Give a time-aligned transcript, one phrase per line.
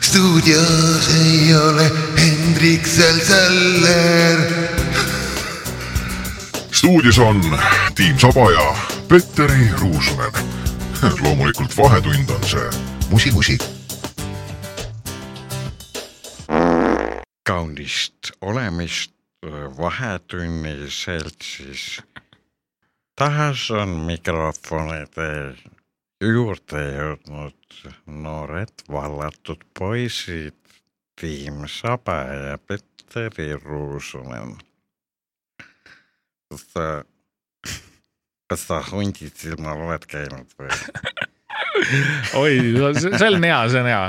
[0.00, 4.38] stuudios ei ole Hendrik Sälseller.
[6.72, 7.58] stuudios on
[7.94, 8.76] Tiim Saba ja
[9.08, 10.32] Petteri Ruusunen.
[11.20, 12.70] loomulikult Vahetund on see.
[13.10, 13.58] musi-musi.
[17.46, 19.12] kaunist olemist
[19.78, 22.02] Vahetunni seltsis.
[23.16, 25.56] Taas on mikrofonide
[26.20, 30.56] juurde jõudnud noored vallatud poisid
[31.16, 34.56] Tiim Saba ja Petteri Ruusunen.
[36.50, 37.04] kas sa,
[38.48, 40.68] kas sa hundid silmal oled käinud või?
[42.34, 42.52] oi,
[42.96, 44.02] see on hea, see on hea.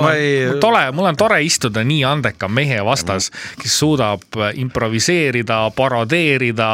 [0.00, 3.30] ma ei- tore, mul on tore istuda nii andeka mehe vastas,
[3.60, 6.70] kes suudab improviseerida, parodeerida,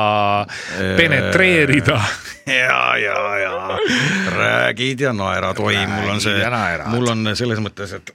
[0.97, 2.01] penetreerida.
[2.47, 3.79] ja, ja, ja
[4.37, 6.41] räägid ja naerad, oi, mul on see
[6.91, 8.15] mul on selles mõttes, et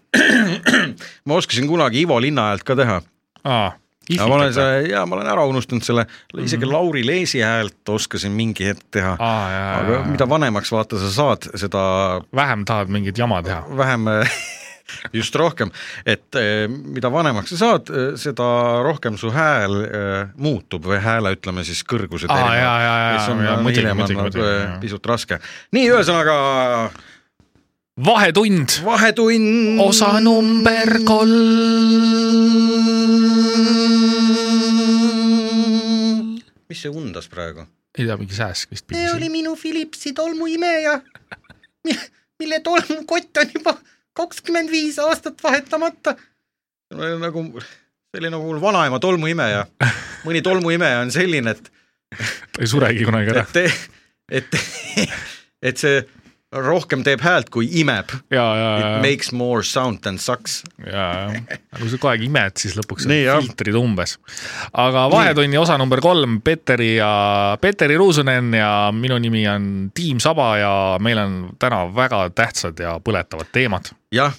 [1.27, 3.02] ma oskasin kunagi Ivo Linna häält ka teha.
[4.14, 6.06] Aga ma olen see, ja ma olen ära unustanud selle,
[6.38, 6.73] isegi Mhm.
[6.73, 9.16] Lauri Leesi häält oskasin mingi hetk teha.
[9.20, 13.64] aga mida vanemaks vaata sa saad, seda vähem tahad mingit jama teha.
[13.78, 14.06] vähem
[15.14, 15.72] just rohkem,
[16.06, 17.89] et eh, mida vanemaks sa saad,
[18.22, 18.48] seda
[18.86, 23.38] rohkem su hääl eh, muutub või hääle, ütleme siis kõrgused jaa, jaa, mis on
[23.72, 24.78] hiljem on eh, jaa.
[24.83, 25.39] pisut raske.
[25.76, 26.38] nii, ühesõnaga
[28.06, 29.80] vahetund, vahetund.
[29.88, 32.16] osa number kolm.
[36.76, 37.64] Mis see undas praegu?
[37.95, 39.30] ei tea, mingi sääsk vist see oli.
[39.31, 41.00] minu Philipsi tolmuimeja,
[42.40, 43.78] mille tolmukott on juba
[44.16, 46.16] kakskümmend viis aastat vahetamata.
[47.22, 49.64] nagu, see oli nagu mul vanaema tolmuimeja.
[50.28, 51.72] mõni tolmuimeja on selline, et,
[52.52, 53.45] ta ei suregi kunagi ära.
[53.56, 53.89] et,
[54.42, 54.60] et,
[55.72, 56.04] et see
[56.64, 58.11] rohkem teeb häält, kui imeb.
[58.31, 60.61] It makes more sound than sucks.
[60.86, 64.17] ja, ja, aga kui sa kogu aeg imed, siis lõpuks Nii, filtrid umbes.
[64.71, 70.49] aga Vahetunni osa number kolm, Petteri ja, Petteri Ruusunen ja minu nimi on Tiim Saba
[70.61, 70.73] ja
[71.04, 73.92] meil on täna väga tähtsad ja põletavad teemad.
[74.16, 74.33] jah,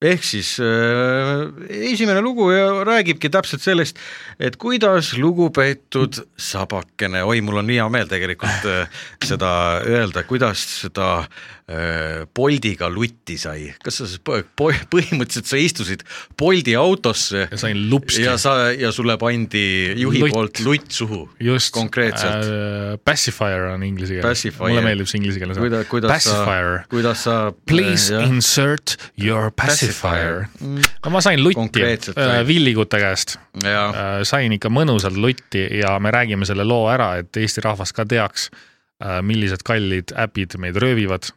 [0.00, 1.46] ehk siis äh,
[1.92, 3.98] esimene lugu ja räägibki täpselt sellest,
[4.40, 9.50] et kuidas lugupeetud sabakene, oi, mul on nii hea meel tegelikult äh, seda
[9.84, 16.04] öelda, kuidas seda äh, Boldiga lutti sai, kas sa põhimõtteliselt sa istusid
[16.40, 18.24] Boldi autosse ja sain lupsti.
[18.24, 20.34] ja sa ja sulle pandi juhi Lutt.
[20.34, 21.20] poolt lutt suhu.
[21.40, 22.48] just konkreetselt.
[22.48, 22.96] äh,.
[23.04, 24.24] Pacifier on inglise keel.
[24.24, 24.70] Pacifier.
[24.72, 27.36] mulle meeldib see inglise keeles kuidas, kuidas Pacifier sa, kuidas sa
[27.68, 28.28] Please äh, jah.
[28.28, 30.48] insert your pacifier.
[30.60, 32.40] Mm, no ma sain lutti äh.
[32.48, 37.64] Villigute käest äh, sain ikka mõnusalt lutti ja me räägime selle loo ära, et Eesti
[37.64, 38.48] rahvas ka teaks,
[39.26, 41.32] millised kallid äpid meid röövivad.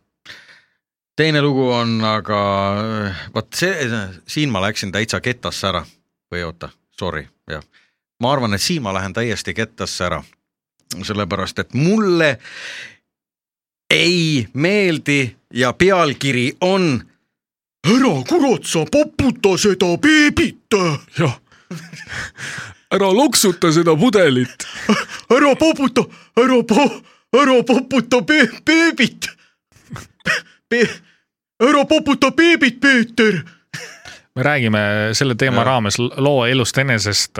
[1.15, 2.39] teine lugu on aga,
[3.35, 3.89] vot see,
[4.27, 5.83] siin ma läksin täitsa kettasse ära
[6.33, 7.63] või oota, sorry, jah.
[8.19, 10.23] ma arvan, et siin ma lähen täiesti kettasse ära.
[11.03, 12.37] sellepärast, et mulle
[13.89, 17.01] ei meeldi ja pealkiri on
[17.87, 20.77] ära kurat sa poputa seda beebit,
[21.19, 21.39] jah,
[22.93, 24.67] ära loksuta seda pudelit.
[25.33, 26.05] ära poputa,
[26.37, 27.01] ära po-,
[27.41, 29.29] ära poputa be- beebit
[30.69, 30.85] Be.
[31.63, 33.43] ära poputa beebit, Peeter
[34.35, 34.79] me räägime
[35.13, 35.63] selle teema Ja.
[35.63, 37.37] raames loo elust enesest,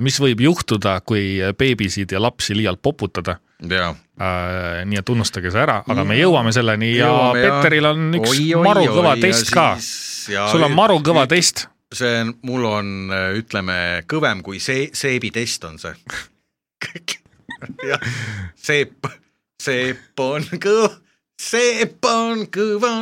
[0.00, 3.36] mis võib juhtuda, kui beebisid ja lapsi liialt poputada.
[3.68, 3.94] jaa
[4.84, 7.42] nii et unustage see ära, aga me jõuame selleni ja Jõuame.
[7.42, 9.76] Petteril on üks Oi, oi, maru kõva oi, test ka.
[9.80, 11.66] sul on maru kõva test.
[11.92, 12.92] See on, mul on,
[13.38, 13.76] ütleme,
[14.08, 15.94] kõvem kui see, seebitest on see.
[17.90, 18.06] jah,
[18.58, 19.08] seep,
[19.62, 20.92] seep on kõva,
[21.40, 22.94] seep on kõva.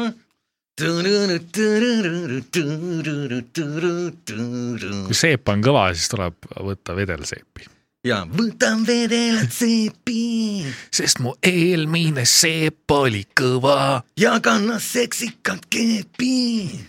[5.06, 7.68] kui seep on kõva, siis tuleb võtta vedelseepi.
[8.04, 14.02] ja võtan vedelat seepi sest mu eelmine seep oli kõva.
[14.16, 16.80] ja kanna seksikat keepi.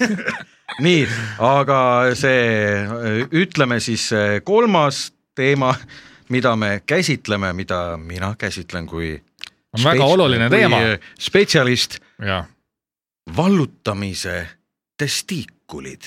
[0.80, 1.04] nii,
[1.44, 1.80] aga
[2.18, 2.86] see,
[3.32, 4.08] ütleme siis
[4.44, 5.74] kolmas teema,
[6.28, 9.14] mida me käsitleme, mida mina käsitlen kui
[9.74, 10.80] on väga oluline teema.
[11.20, 12.46] spetsialist, jah
[13.36, 14.48] vallutamise
[14.96, 16.02] testiikulid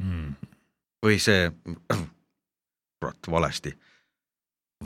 [0.00, 0.34] mm..
[1.04, 1.48] või see,
[3.00, 3.72] kurat, valesti,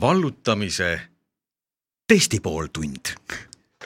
[0.01, 0.91] vallutamise
[2.07, 3.11] testipooltund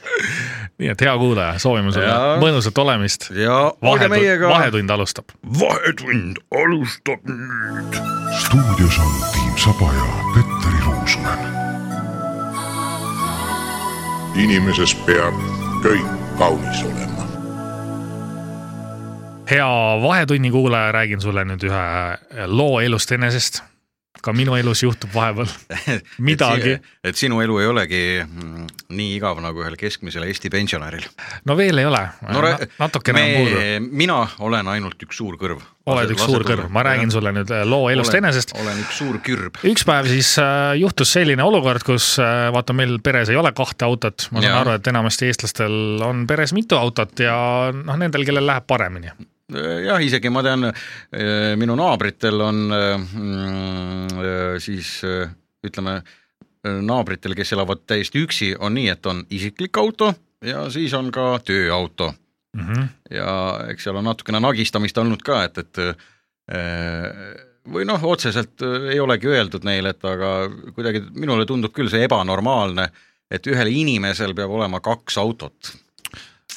[0.79, 2.37] nii et hea kuulaja, soovime sulle Jaa.
[2.41, 3.29] mõnusat olemist.
[3.35, 4.49] ja olge meiega.
[4.49, 5.35] vahetund alustab.
[5.59, 8.01] vahetund alustab nüüd.
[8.45, 11.47] stuudios on Tiim Saba ja Petteri Ruusunen.
[14.39, 15.35] inimeses peab
[15.83, 17.19] kõik kaunis olema
[19.49, 19.67] hea
[20.01, 23.63] Vahetunni kuulaja, räägin sulle nüüd ühe loo elust enesest.
[24.21, 25.49] Ka minu elus juhtub vahepeal
[26.29, 26.77] midagi.
[27.03, 28.67] et sinu elu ei olegi mm,
[28.97, 31.05] nii igav nagu ühel keskmisel Eesti pensionäril.
[31.45, 33.63] no veel ei ole no Na, natukene on puudu.
[34.03, 35.63] mina olen ainult üks suur kõrv.
[35.89, 38.53] oled üks suur kõrv, ma räägin sulle nüüd äh, loo elust olen, enesest.
[38.59, 39.59] olen üks suur kürb.
[39.67, 43.87] üks päev siis äh, juhtus selline olukord, kus äh, vaata, meil peres ei ole kahte
[43.87, 44.61] autot, ma saan Jaa.
[44.65, 47.35] aru, et enamasti eestlastel on peres mitu autot ja
[47.73, 49.13] noh, nendel, kellel läheb paremini.
[49.85, 50.69] jah, isegi ma tean,
[51.59, 54.23] minu naabritel on mm,
[54.61, 55.29] siis äh,
[55.65, 55.99] ütleme,
[56.63, 60.13] naabritel, kes elavad täiesti üksi, on nii, et on isiklik auto
[60.45, 62.13] ja siis on ka tööauto
[62.57, 62.87] Mm -hmm.
[63.13, 65.77] ja eks seal on natukene nagistamist olnud ka, et, et
[67.73, 68.61] või noh, otseselt
[68.91, 70.31] ei olegi öeldud neile, et aga
[70.75, 72.89] kuidagi minule tundub küll see ebanormaalne,
[73.31, 75.73] et ühel inimesel peab olema kaks autot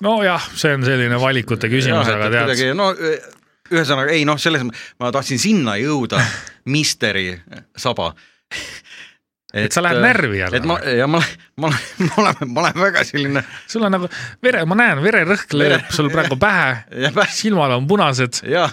[0.03, 2.91] nojah, see on selline valikute küsimus, Jah, et- aga et tead, kuidagi no
[3.73, 6.21] ühesõnaga ei noh, selles ma tahtsin sinna jõuda,
[6.75, 7.31] misteri
[7.79, 8.13] saba.
[9.53, 11.19] Et sa lähed närvi jälle et ma ja ma,
[11.61, 11.69] ma,
[12.09, 14.09] ma olen, ma olen väga selline sul on nagu
[14.45, 16.71] vere, ma näen, vererõhk lööb sul praegu pähe,
[17.41, 18.65] silmad on punased ja,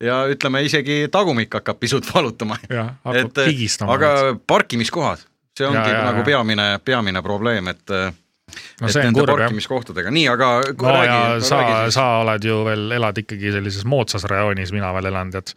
[0.00, 2.56] ja ütleme isegi tagumik hakkab pisut valutama.
[2.72, 3.92] ja hakkab et pigistama.
[3.98, 5.20] aga parkimiskohad,
[5.58, 7.92] see ongi Ja, ja, nagu peamine, peamine probleem, et
[8.80, 10.10] no see on kurb jah.
[10.14, 11.98] nii, aga kui no räägi, ja sa räägi, siis.
[11.98, 15.54] sa oled ju veel, elad ikkagi sellises moodsas rajoonis, mina veel elan tead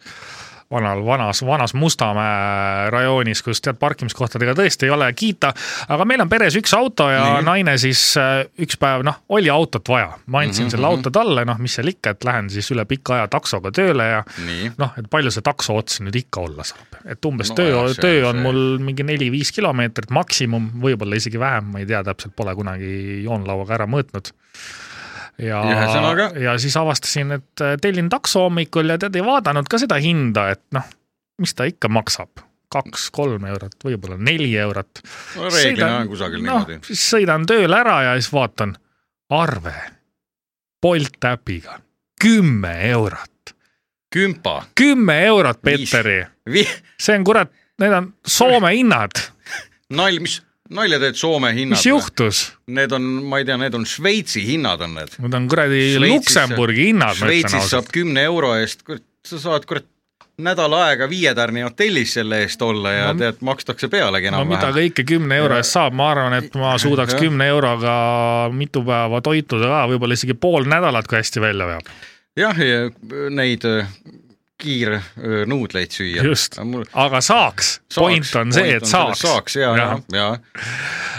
[0.70, 5.52] vanal, vanas, vanas Mustamäe rajoonis, kus tead parkimiskohtadega tõesti ei ole kiita,
[5.88, 7.34] aga meil on peres üks auto ja Nii.
[7.34, 7.46] nii.
[7.50, 10.76] naine siis äh, üks päev noh, oli autot vaja, ma andsin mm -hmm.
[10.76, 14.08] selle auto talle, noh, mis seal ikka, et lähen siis üle pika aja taksoga tööle
[14.08, 14.24] ja
[14.78, 18.28] noh, et palju see takso ots nüüd ikka olla saab, et umbes No töö töö
[18.28, 18.42] on on see.
[18.42, 23.78] mul mingi neli-viis kilomeetrit maksimum, võib-olla isegi vähem, ma ei tea täpselt, pole kunagi joonlauaga
[23.80, 24.32] ära mõõtnud.
[25.38, 25.62] Ja
[26.40, 30.48] ja siis avastasin, et äh, tellin takso hommikul ja tead ei vaadanud ka seda hinda,
[30.54, 30.86] et noh,
[31.42, 32.42] mis ta ikka maksab,
[32.72, 35.02] kaks-kolm eurot, võib-olla neli eurot.
[35.36, 36.80] no reeglina on kusagil noh niimoodi,.
[36.88, 38.76] siis sõidan tööle ära ja siis vaatan.
[39.34, 39.74] Arve.
[40.82, 41.80] Bolt äpiga.
[42.22, 43.52] Kümme eurot,
[44.14, 45.58] kümpa, kümme eurot,
[46.48, 46.68] vi-,
[47.00, 47.50] see on kurat,
[47.82, 49.18] need on Soome hinnad,
[49.98, 50.38] nalj, mis
[50.70, 51.86] nalja teed Soome hinnad mis?
[51.86, 52.40] juhtus?
[52.66, 55.12] Need on, ma ei tea, need on Šveitsi hinnad on need.
[55.22, 58.82] Need on kuradi Luksemburgi hinnad, Šveitsis saab kümne euro eest,
[59.26, 59.86] sa saad kurat
[60.36, 64.66] nädal aega Viie Tärni hotellis selle eest olla ja No- tead, makstakse pealegi no mida
[64.66, 64.90] enam-vähem.
[64.92, 67.22] kõike kümne euro eest saab, ma arvan, et ma suudaks Jah.
[67.24, 67.94] kümne euroga
[68.52, 71.88] mitu päeva toituda ka, võib-olla isegi pool nädalat, kui hästi välja veab.
[72.36, 72.58] jah,
[73.32, 73.88] neid äh,
[74.56, 76.22] kiirnuudleid süüa.
[76.24, 76.56] just,
[76.96, 79.20] aga saaks, saaks, point on see, et saaks.
[79.20, 80.28] saaks ja, ja, ja.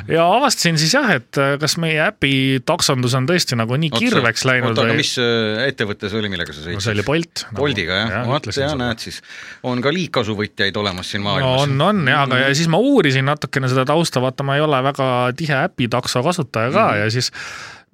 [0.09, 2.31] ja avastasin siis jah, et äh, kas meie äpi
[2.65, 6.55] taksondus on tõesti nagu nii kirveks läinud oota, aga mis äh, ettevõte see oli, millega
[6.55, 6.93] sa no see sõitsid?
[6.95, 7.59] oli Bolt no,.
[7.61, 9.21] Boltiga jah, vot ja näed siis,
[9.69, 13.29] on ka liigkasuvõtjaid olemas siin no maailmas on, on ja, aga ja siis ma uurisin
[13.29, 17.03] natukene seda tausta, vaata, ma ei ole väga tihe äpitakso kasutaja ka mm -hmm.
[17.05, 17.31] ja siis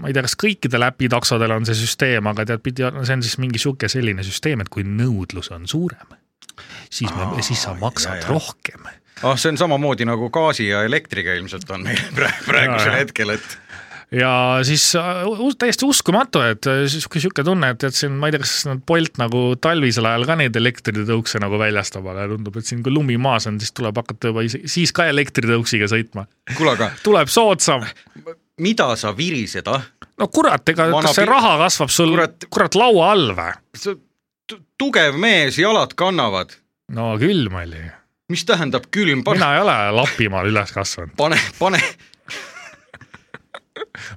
[0.03, 3.39] ma ei tea, kas kõikidel äpitaksodel on see süsteem, aga tead, pidi, see on siis
[3.39, 6.17] mingi sihuke selline süsteem, et kui nõudlus on suurem,
[6.91, 8.89] siis me, siis sa maksad ja, ja, rohkem.
[9.23, 13.57] ah, see on samamoodi nagu gaasi ja elektriga ilmselt on meil praegu, praegusel hetkel, et
[14.13, 14.33] ja
[14.67, 15.23] siis äh,
[15.57, 18.83] täiesti uskumatu, et äh, sihuke, sihuke tunne, et, et siin ma ei tea, kas nad
[18.87, 23.17] Bolt nagu talvisel ajal ka neid elektritõukse nagu väljastab, aga tundub, et siin kui lumi
[23.21, 26.27] maas on, siis tuleb hakata juba ise, siis ka elektritõuksiga sõitma.
[26.57, 27.87] kuule, aga tuleb soodsam.
[28.61, 29.81] mida sa virised, ah?
[30.19, 33.53] no kurat, ega Vana kas see raha kasvab sul kurat, Kurat- laua all või?
[33.75, 33.95] sa
[34.47, 36.53] tu- tugev mees, jalad kannavad.
[36.93, 37.83] no külm oli.
[38.29, 41.81] mis tähendab külm, pane, mina ei ole Lapimaal üles kasvanud, pane, pane,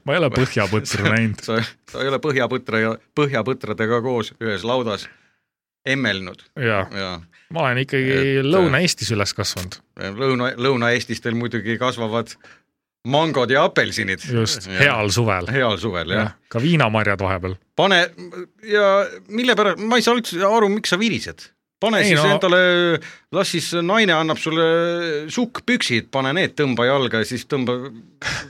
[0.04, 1.40] ma ei ole põhjapõtru näinud.
[1.46, 5.08] sa, sa ei ole põhjapõtra ja põhjapõtradega koos ühes laudas
[5.86, 7.10] emmelnud ja ja
[7.54, 8.44] ma olen ikkagi et...
[8.46, 9.78] Lõuna-Eestis üles kasvanud,
[10.18, 12.34] Lõuna, Lõuna-Eestis teil muidugi kasvavad
[13.06, 14.24] mangod ja apelsinid.
[14.32, 15.50] just, heal suvel.
[15.52, 16.30] heal suvel jah ja..
[16.52, 17.56] ka viinamarjad vahepeal.
[17.78, 18.00] pane
[18.66, 18.88] ja
[19.28, 21.48] mille pärast, ma ei saa üldse aru, miks sa virised.
[21.82, 22.60] pane Ei siis no- endale,
[23.36, 24.66] las siis naine annab sulle
[25.32, 27.78] sukkpüksid, pane need tõmba jalga ja siis tõmba,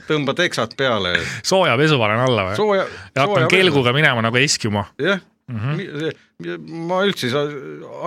[0.09, 1.17] tõmba teksad peale.
[1.51, 2.77] sooja pesu panen alla või?
[2.81, 2.87] ja
[3.23, 4.87] hakkan kelguga minema nagu Eskimo.
[5.01, 5.23] jah.
[5.51, 6.65] mm, -hmm.
[6.89, 7.45] ma üldse ei saa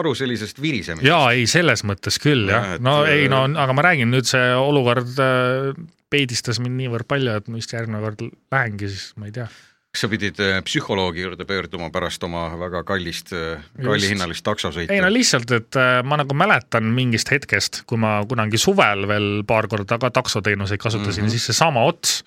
[0.00, 1.09] aru sellisest virisemisest.
[1.09, 4.28] jaa, ei selles mõttes küll jah Jah,, et- no ei no aga ma räägin nüüd
[4.28, 5.73] see olukord äh,
[6.11, 9.47] peedistas mind niivõrd palju, et ma vist järgmine kord lähengi siis, ma ei tea.
[9.90, 13.32] kas sa pidid äh, psühholoogi juurde pöörduma pärast oma väga kallist,
[13.78, 14.92] kallihinnalist taksosõitu?
[14.92, 19.30] ei no lihtsalt, et äh, ma nagu mäletan mingist hetkest, kui ma kunagi suvel veel
[19.49, 21.26] paar korda ka taksoteenuseid kasutasin mm.
[21.26, 21.38] -hmm.
[21.38, 22.20] siis seesama ots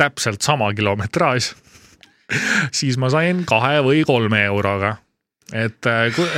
[0.00, 1.52] täpselt sama kilometraaž,
[2.80, 4.96] siis ma sain kahe või kolme euroga.
[5.50, 5.86] Et,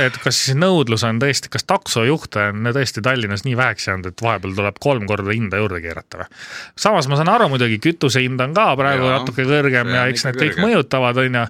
[0.01, 4.23] et kas siis nõudlus on tõesti, kas taksojuhte on tõesti Tallinnas nii väheks jäänud, et
[4.25, 6.39] vahepeal tuleb kolm korda hinda juurde keerata või?
[6.81, 10.15] samas ma saan aru muidugi, kütuse hind on ka praegu ja, natuke kõrgem ja on
[10.15, 11.45] eks need kõik mõjutavad, on ju,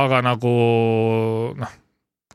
[0.00, 0.54] aga nagu
[1.60, 1.76] noh,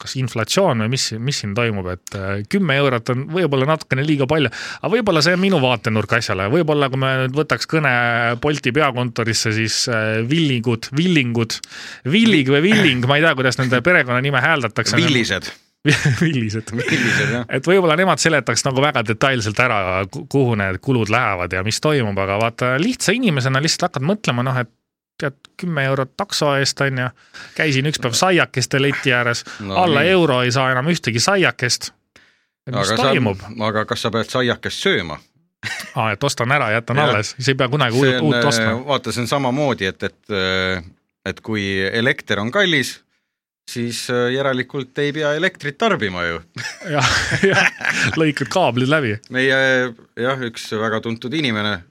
[0.02, 4.28] kas inflatsioon või mis, mis siin toimub, et äh, kümme eurot on võib-olla natukene liiga
[4.30, 4.52] palju,
[4.82, 7.94] aga võib-olla see on minu vaatenurk asjale, võib-olla kui me nüüd võtaks kõne
[8.42, 11.60] Bolti peakontorisse, siis äh, Villingud, Villingud,
[12.10, 14.98] Villig või Villing, ma ei tea, kuidas nende perekonnanime hääldatakse.
[15.00, 15.52] villised,
[16.24, 16.74] villised.
[16.76, 19.80] villised et võib-olla nemad seletaks nagu väga detailselt ära,
[20.10, 24.60] kuhu need kulud lähevad ja mis toimub, aga vaata lihtsa inimesena lihtsalt hakkad mõtlema, noh,
[24.64, 24.74] et
[25.20, 27.08] tead, kümme eurot takso eest on ju,
[27.58, 30.14] käisin üks päev saiakeste leti ääres No alla nii.
[30.16, 31.92] euro ei saa enam ühtegi saiakest.
[32.70, 33.42] mis aga toimub?
[33.68, 35.20] aga kas sa pead saiakest sööma?
[35.96, 37.10] aa, et ostan ära, jätan Jah.
[37.10, 38.78] alles, siis ei pea kunagi uut, uut ostma.
[38.88, 40.36] vaata, see on samamoodi, et, et,
[41.28, 42.94] et kui elekter on kallis,
[43.70, 46.40] siis äh, järelikult ei pea elektrit tarbima ju.
[46.96, 47.12] jah,
[47.44, 47.68] jah,
[48.18, 49.60] lõikad kaablid läbi, meie
[50.16, 51.82] jah, üks väga tuntud inimene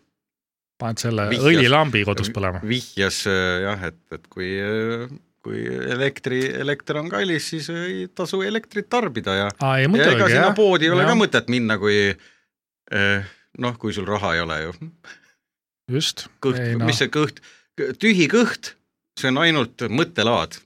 [0.78, 1.48] paned selle Vihjas.
[1.50, 2.60] õlilambi kodus põlema.
[2.66, 4.50] vihjas äh, jah, et, et kui,
[5.44, 10.30] kui elektri, elekter on kallis, siis ei tasu elektrit tarbida ja aa, ei ja ega
[10.30, 11.12] sinna poodi ei ole Jah.
[11.12, 14.74] ka mõtet minna, kui eh, noh, kui sul raha ei ole ju.
[15.98, 16.28] just.
[16.44, 17.42] kõht, mis see kõht,
[18.02, 18.74] tühi kõht,
[19.18, 20.60] see on ainult mõttelaad,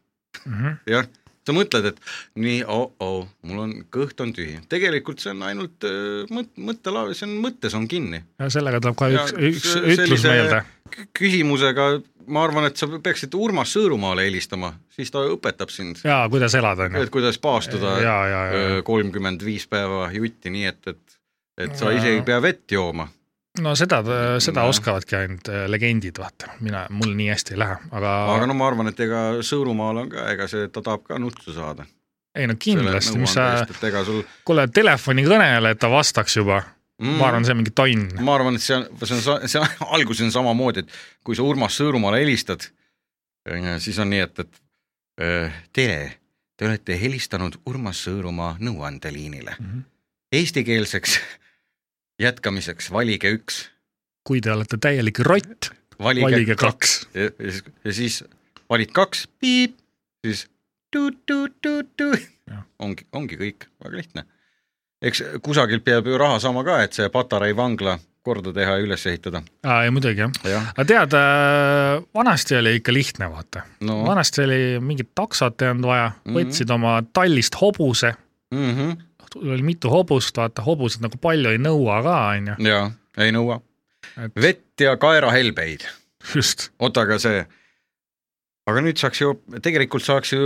[0.45, 0.79] -hmm.
[0.91, 1.11] jah.
[1.47, 1.99] Sa mõtled, et
[2.43, 7.29] nii oh-oh, mul on, kõht on tühi, tegelikult see on ainult äh, mõt-, mõttelaad, see
[7.29, 8.23] on mõttes on kinni.
[8.39, 10.63] ja sellega tuleb ka üks, üks ütlus meelde.
[11.19, 11.89] küsimusega
[12.33, 16.87] ma arvan, et sa peaksid Urmas Sõõrumaale helistama, siis ta õpetab sind, jaa, kuidas elada,
[16.87, 17.15] on ju et.
[17.15, 18.19] kuidas paastuda ja,
[18.87, 21.19] kolmkümmend viis päeva jutti, nii et, et
[21.61, 23.09] et sa ise ei pea vett jooma.
[23.61, 24.01] No seda,
[24.41, 24.69] seda Jah.
[24.71, 28.69] oskavadki ainult äh, legendid, vaata, mina, mul nii hästi ei lähe, aga, aga no ma
[28.71, 31.85] arvan, et ega Sõõrumaal on ka, ega see, ta tahab ka nutsu saada.
[32.39, 33.67] ei no kindlasti, mis sa,
[34.07, 38.09] sul kuule telefonikõnele, et ta vastaks juba mm., ma arvan, see on mingi tonn.
[38.25, 41.45] ma arvan, et see on, see on, see on, alguses on samamoodi, et kui sa
[41.45, 42.71] Urmas Sõõrumaale helistad,
[43.85, 46.01] siis on nii, et, et äh, tere,
[46.57, 49.59] te olete helistanud Urmas Sõõrumaa nõuandeliinile.
[49.61, 49.89] Mhm.
[50.33, 51.19] Eestikeelseks
[52.23, 53.65] jätkamiseks valige üks,
[54.27, 57.07] kui te olete täielik rott, valige, valige kaks.
[57.15, 58.25] ja, ja siis- ja siis
[58.71, 59.77] valid kaks, piip,
[60.27, 60.47] siis
[60.93, 62.13] tu-tu-tu-tu
[62.83, 64.25] ongi, ongi kõik, väga lihtne.
[65.03, 69.03] eks kusagilt peab ju raha saama ka, et see Patarei vangla korda teha ja üles
[69.11, 69.41] ehitada.
[69.67, 70.31] aa, ei muidugi jah.
[70.47, 71.17] jah, aga tead,
[72.15, 76.37] vanasti oli ikka lihtne, vaata no vanasti oli mingit taksot ei olnud vaja, Mhm.
[76.37, 78.15] võtsid oma tallist hobuse,
[78.55, 78.71] mm.
[78.77, 78.97] -hmm.
[79.41, 82.83] Oli mitu hobust, vaata hobused nagu palju ei nõua ka, on ju, ja
[83.23, 83.61] ei nõua.
[84.17, 85.87] et vett ja kaerahelbeid,
[86.35, 87.43] just, oota, aga see,
[88.71, 89.33] aga nüüd saaks ju,
[89.65, 90.43] tegelikult saaks ju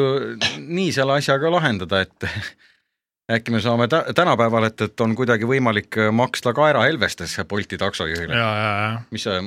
[0.63, 2.29] nii selle asja ka lahendada, et
[3.37, 8.37] äkki me saame tä- tänapäeval, et, et on kuidagi võimalik maksta kaerahelbestes Bolti taksojuhile.
[9.11, 9.41] Mis sa,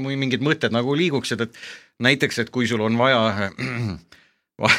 [0.00, 1.58] mingid mõtted nagu liiguksid, et
[2.00, 3.50] näiteks, et kui sul on vaja
[4.62, 4.72] va,,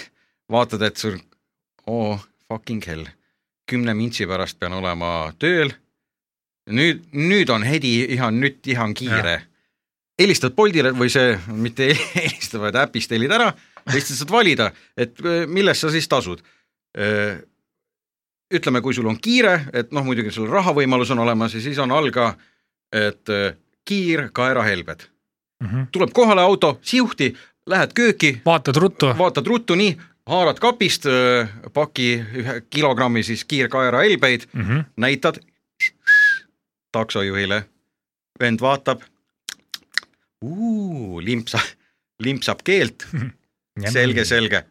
[0.50, 1.20] vaatad, et sul
[1.88, 2.18] oh
[2.50, 3.06] fucking hell,
[3.68, 5.74] kümne mintsi pärast pean olema tööl.
[6.68, 9.42] nüüd, nüüd on hedi ihan, nüüd ihan kiire.
[10.20, 13.52] helistad Boltile või see, mitte helistad, vaid äpist helid ära,
[13.94, 16.42] lihtsalt saad valida, et öö, millest sa siis tasud.
[18.54, 21.92] ütleme, kui sul on kiire, et noh, muidugi sul rahavõimalus on olemas ja siis on
[21.92, 22.32] all ka,
[22.92, 23.52] et öö,
[23.86, 25.08] kiir kaerahelbed.
[25.64, 25.68] mm.
[25.68, 25.86] -hmm.
[25.92, 31.08] tuleb kohale auto, siuhti, lähed kööki, vaatad ruttu, vaatad ruttu nii, haarad kapist
[31.74, 32.10] paki
[32.42, 34.84] ühe kilogrammi siis kiirkaerahelbeid, mm -hmm.
[34.98, 35.40] näitad
[36.92, 37.64] taksojuhile,
[38.40, 39.02] vend vaatab,
[41.22, 41.60] limpsa,
[42.20, 43.08] limpsab keelt,
[43.92, 44.64] selge, selge,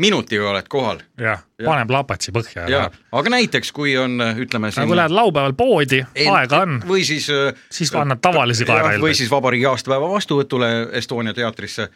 [0.00, 1.68] minutiga oled kohal jah, Jah.
[1.68, 2.94] paneb lapatsi põhja ja ja läheb.
[3.12, 7.28] aga näiteks, kui on ütleme aga kui lähed laupäeval poodi, aega on, või siis
[7.70, 9.20] siis annad tavalisi Jah, või kaerahelbeid.
[9.20, 11.88] siis vabariigi aastapäeva vastuvõtule Estonia teatrisse,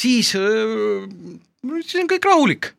[0.00, 0.34] siis,
[1.84, 2.72] siis on kõik rahulik.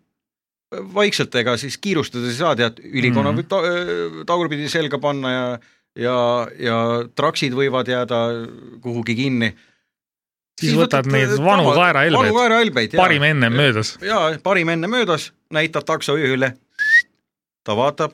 [0.71, 3.39] vaikselt, ega siis kiirustades ei saa, tead, ülikonna Mhm.
[3.41, 3.57] võib ta,
[4.25, 5.59] tagurpidi selga panna ja,
[5.99, 6.77] ja, ja
[7.15, 8.21] traksid võivad jääda
[8.81, 9.49] kuhugi kinni.
[10.61, 13.97] siis võtad neid vanu vanu kaerahelbeid, parim ennem möödas.
[14.01, 16.53] jaa, parim enne möödas, näitab taksojuhile,
[17.65, 18.13] ta vaatab,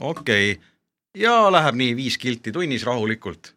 [0.00, 0.62] okei okay.,
[1.16, 3.52] ja läheb nii viis kilti tunnis rahulikult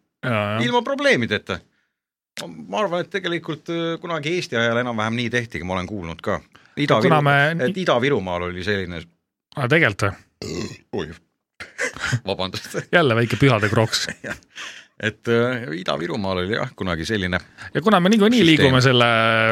[0.64, 1.60] ilma probleemideta.
[2.46, 6.40] Ma arvan, et tegelikult äh, kunagi Eesti ajal enam-vähem nii tehtigi, ma olen kuulnud ka.
[6.80, 9.02] Ida-Viru, me, et Ida-Virumaal oli selline,
[9.68, 10.06] tegelikult
[10.44, 10.68] või,
[11.00, 11.08] oi,
[12.28, 14.06] vabandust, jälle väike pühade kroks.
[15.08, 17.40] et äh, Ida-Virumaal oli jah kunagi selline
[17.74, 19.06] ja kuna me niikuinii liigume selle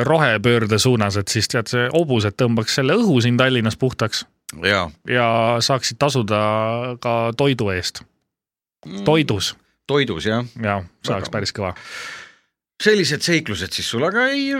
[0.05, 4.25] rohepöörde suunas, et siis tead, see hobused tõmbaks selle õhu siin Tallinnas puhtaks.
[4.65, 5.29] Ja ja
[5.61, 6.39] saaksid tasuda
[7.01, 8.03] ka toidu eest,
[9.05, 9.55] toidus.
[9.89, 11.33] Toidus jah, ja saaks Väga.
[11.33, 11.75] päris kõva.
[12.83, 14.53] Sellised seiklused siis sul, aga ei,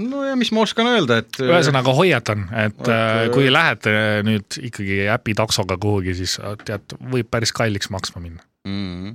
[0.00, 3.92] no ja mis ma oskan öelda, et ühesõnaga hoiatan, et äh, äh, kui lähete
[4.26, 8.42] nüüd ikkagi äpitaksoga kuhugi, siis äh, tead, võib päris kalliks maksma minna.
[8.66, 9.14] mm,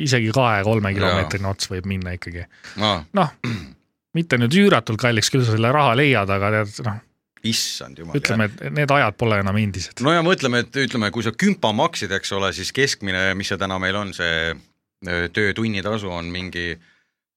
[0.00, 2.46] isegi kahe-kolme kilomeetrine ots võib minna ikkagi.
[2.80, 3.34] ah, noh,
[4.18, 7.00] mitte nüüd üüratult kalliks, küll sa selle raha leiad, aga tead noh,
[7.52, 8.16] issand jumal.
[8.16, 10.00] ütleme, et need ajad pole enam endised.
[10.00, 13.60] no ja mõtleme, et ütleme, kui sa kümpa maksid, eks ole, siis keskmine, mis see
[13.60, 16.70] täna meil on, see öö, töötunnitasu on mingi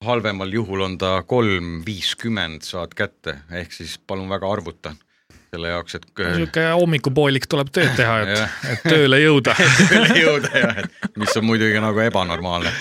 [0.05, 4.95] halvemal juhul on ta kolm viiskümmend saad kätte, ehk siis palun väga arvuta
[5.55, 9.55] selle jaoks, et niisugune hommikupoolik tuleb tööd teha, et Jah., et tööle jõuda.
[9.91, 12.71] tööle jõuda ja et mis on muidugi nagu ebanormaalne.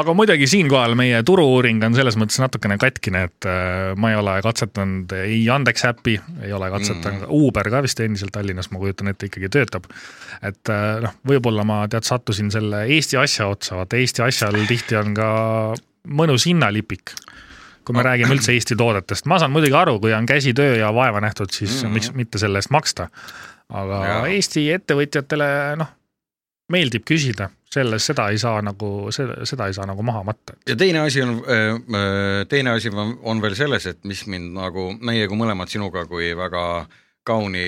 [0.00, 4.36] aga muidugi siinkohal meie turu-uuring on selles mõttes natukene katkine, et äh, ma ei ole
[4.46, 9.10] katsetanud ei Yandex äppi, ei ole katsetanud mm., Uber ka vist endiselt Tallinnas, ma kujutan
[9.12, 9.90] ette, ikkagi töötab.
[10.42, 14.98] et äh, noh, võib-olla ma tead, sattusin selle Eesti asja otsa, vaata Eesti asjal tihti
[15.00, 15.30] on ka
[16.08, 17.14] mõnus hinnalipik
[17.84, 21.20] kui me räägime üldse Eesti toodetest, ma saan muidugi aru, kui on käsitöö ja vaeva
[21.20, 21.92] nähtud, siis mm -hmm.
[21.92, 23.08] miks mitte selle eest maksta.
[23.68, 24.12] aga ja.
[24.12, 24.26] Jaa.
[24.26, 25.88] Eesti ettevõtjatele noh,
[26.70, 30.56] meeldib küsida, selles, seda ei saa nagu, seda, ei saa nagu maha matta.
[30.68, 31.42] ja teine asi on,
[32.48, 32.90] teine asi
[33.22, 36.86] on, veel selles, et mis mind nagu, meie kui mõlemad sinuga kui väga
[37.24, 37.66] kauni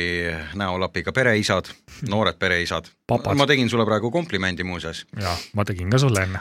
[0.55, 1.69] näolapiga pereisad,
[2.09, 2.89] noored pereisad,
[3.35, 5.07] ma tegin sulle praegu komplimendi muuseas.
[5.21, 6.41] ja ma tegin ka sulle enne.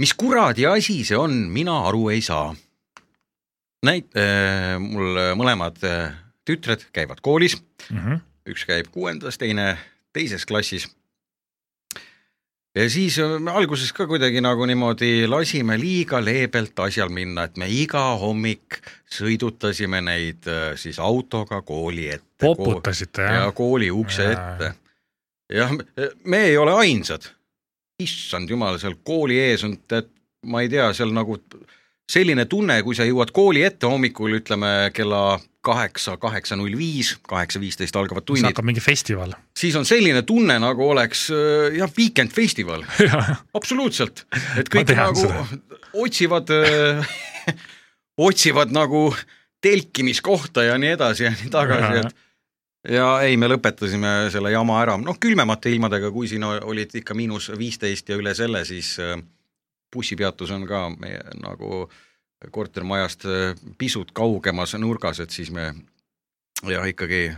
[0.00, 2.54] Mis kuradi asi see on, mina aru ei saa.
[3.86, 6.12] näit- äh,, mul mõlemad äh,
[6.44, 7.58] tütred käivad koolis,
[7.90, 8.18] Mm -hmm.
[8.52, 9.78] üks käib kuuendas, teine
[10.12, 10.88] teises klassis.
[12.76, 17.56] ja siis äh, me alguses ka kuidagi nagu niimoodi lasime liiga leebelt asjal minna, et
[17.56, 18.78] me iga hommik
[19.10, 22.46] sõidutasime neid äh, siis autoga kooli ette.
[22.46, 23.54] poputasite ja jah?
[23.54, 24.32] kooli ukse Jaa.
[24.32, 24.74] ette.
[25.54, 25.70] jah,
[26.24, 27.22] me ei ole ainsad.
[28.02, 30.10] Issand jumal, seal kooli ees on, tead,
[30.50, 31.38] ma ei tea, seal nagu
[32.10, 37.60] selline tunne, kui sa jõuad kooli ette hommikul, ütleme kella kaheksa, kaheksa null viis, kaheksa
[37.62, 39.34] viisteist algavad siis tunnid, hakkab mingi festival.
[39.56, 42.86] siis on selline tunne, nagu oleks äh, jah, Weekend festival,
[43.58, 44.24] absoluutselt,
[44.58, 45.44] et kõik nagu seda.
[46.00, 46.54] otsivad,
[48.30, 49.10] otsivad nagu
[49.60, 52.16] telkimiskohta ja nii edasi ja nii tagasi, et
[52.88, 57.50] ja ei, me lõpetasime selle jama ära, noh külmemate ilmadega, kui siin olid ikka miinus
[57.58, 59.18] viisteist ja üle selle, siis äh,
[59.92, 61.84] bussipeatus on ka meie nagu
[62.50, 65.72] kortermajast äh, pisut kaugemas nurgas, et siis me
[66.68, 67.28] jah, ikkagi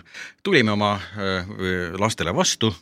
[0.42, 1.52] tulime oma äh,
[1.98, 2.72] lastele vastu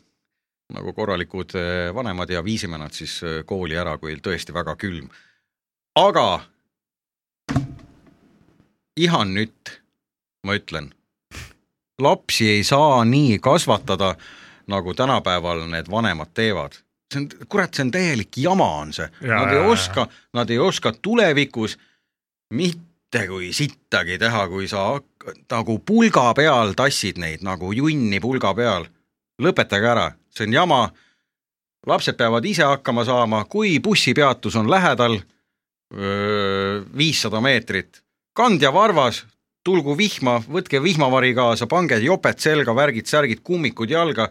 [0.71, 1.51] nagu korralikud
[1.95, 5.09] vanemad ja viisime nad siis kooli ära, kui tõesti väga külm.
[5.99, 6.45] aga
[8.95, 9.73] ihan nüüd,
[10.47, 10.93] ma ütlen,
[12.01, 14.15] lapsi ei saa nii kasvatada,
[14.67, 16.73] nagu tänapäeval need vanemad teevad.
[17.11, 19.67] see on, kurat, see on täielik jama on see, Jaa, nad ei jaa.
[19.67, 21.79] oska, nad ei oska tulevikus
[22.55, 25.01] mitte kui sittagi teha, kui sa
[25.51, 28.87] nagu pulga peal tassid neid nagu junni pulga peal.
[29.43, 30.91] lõpetage ära, see on jama.
[31.87, 35.19] lapsed peavad ise hakkama saama, kui bussipeatus on lähedal,
[36.97, 38.03] viissada meetrit,
[38.37, 39.25] kandja varvas,
[39.71, 44.31] tulgu vihma, võtke vihmavari kaasa, pange joped selga, värgid-särgid, kummikud jalga.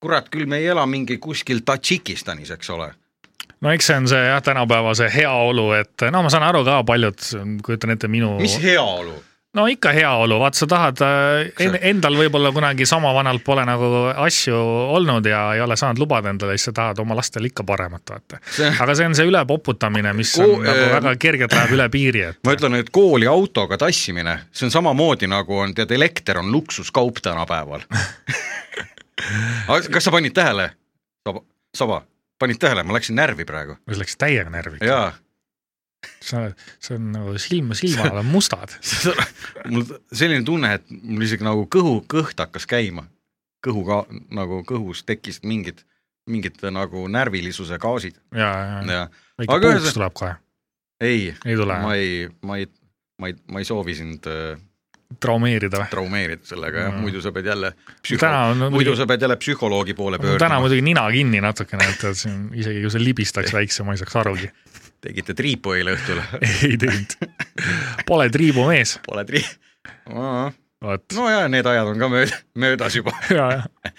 [0.00, 2.90] kurat, küll me ei ela mingi kuskil Tadžikistanis, eks ole.
[3.60, 6.82] no eks see on see jah, tänapäeva see heaolu, et no ma saan aru ka
[6.86, 7.22] paljud,
[7.64, 8.36] kujutan ette minu.
[8.40, 9.16] mis heaolu?
[9.56, 13.90] No ikka heaolu, vaat sa tahad äh, en,, endal võib-olla kunagi sama vanalt pole nagu
[14.26, 14.56] asju
[14.96, 18.40] olnud ja ei ole saanud lubada endale, siis sa tahad oma lastele ikka paremat, vaata.
[18.84, 22.24] Aga see on see ülepoputamine, mis on Ko- nagu äh, väga kergelt läheb üle piiri,
[22.30, 26.52] et ma ütlen, et kooli autoga tassimine, see on samamoodi nagu on, tead, elekter on
[26.52, 27.86] luksuskaup tänapäeval.
[29.92, 30.70] kas sa panid tähele,
[31.76, 32.00] Saba,
[32.40, 33.76] panid tähele, ma läksin närvi praegu.
[33.90, 34.78] see läks täiega närvi.
[34.84, 35.10] jaa,
[36.20, 36.46] sa,
[36.82, 38.72] see on nagu silm silma all on mustad.
[39.70, 43.06] mul selline tunne, et mul isegi nagu kõhu, kõht hakkas käima.
[43.66, 45.80] kõhuga nagu kõhus tekkisid mingid,
[46.30, 49.08] mingid nagu närvilisuse gaasid ja, ja, ja ja
[49.40, 50.34] väike puuks ühesõnaga- tuleb kohe,
[51.00, 51.34] ei,
[51.82, 52.68] ma ei, ma ei,
[53.18, 54.54] ma ei, ma ei soovi sind äh,
[55.22, 55.88] traumeerida või?
[55.90, 57.72] traumeerida sellega jah Mm., muidu sa pead jälle
[58.18, 60.60] täna on muidu muidugi, sa pead jälle psühholoogi poole täna pöörduma.
[60.60, 64.16] muidugi nina kinni natukene, et et siin isegi kui see libistaks väikse, ma ei saaks
[64.22, 64.50] arugi.
[65.00, 66.20] Tegite triipu eile õhtul
[66.66, 67.16] ei teinud.
[68.06, 69.44] Pole triibumees, Pole tri-.
[71.16, 73.14] no ja need ajad on ka mööda, möödas juba.
[73.30, 73.92] ja, ja.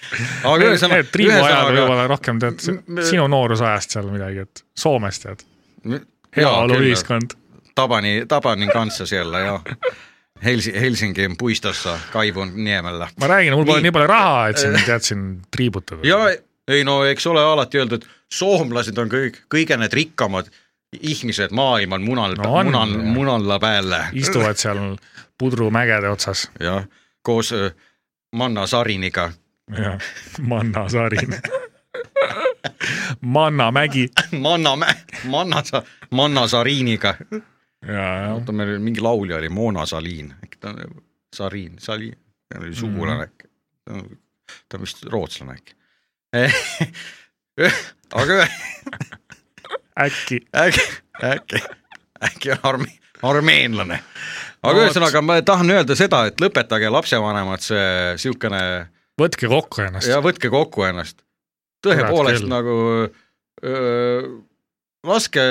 [0.43, 2.63] aga ühesõnaga, triibuajad ühesõnaga võib-olla rohkem tead
[3.09, 5.45] sinu noorusajast seal midagi, et Soomest tead.
[6.37, 7.37] heaoluühiskond.
[7.77, 9.59] Tabani, Tabanin kanssa siellä ja
[10.43, 13.07] Helsi, Helsingin puistossa kaivun niemellä.
[13.19, 13.91] ma räägin, mul pole Nii.
[13.91, 16.01] palju raha, et siin tead siin triibutada.
[16.03, 16.17] ja
[16.67, 20.49] ei no eks ole alati öeldud, soomlased on kõik, kõige need rikkamad
[21.01, 23.03] ihmised maailmal munal No on, munal, jah.
[23.13, 24.05] munalla päälle.
[24.13, 24.97] istuvad seal
[25.37, 26.51] pudrumägede otsas.
[26.59, 26.87] jah,
[27.21, 27.71] koos äh,
[28.35, 29.31] Manna Sariniga.
[29.77, 29.97] jah,
[30.41, 31.33] Manna Sarin.
[33.21, 34.09] Manna mägi.
[34.39, 34.75] Manna,
[35.25, 35.63] Manna,
[36.11, 37.15] Manna Sariniga.
[37.87, 41.01] ja, ja oota, meil mingi laulja oli Mona Salin, äkki ta on
[41.35, 42.15] Sarin, Salin,
[42.59, 43.47] oli sugulane äkki.
[44.69, 45.73] ta on vist rootslane äkki.
[48.13, 48.47] aga
[50.05, 50.41] äkki.
[50.55, 50.85] äkki,
[51.23, 51.61] äkki,
[52.23, 54.01] äkki on arme-, armeenlane.
[54.63, 58.61] aga ühesõnaga ma tahan öelda seda, et lõpetage lapsevanemad see siukene
[59.19, 60.09] võtke kokku ennast.
[60.09, 61.21] ja võtke kokku ennast.
[61.85, 62.77] tõepoolest nagu
[63.63, 64.21] öö,
[65.07, 65.45] laske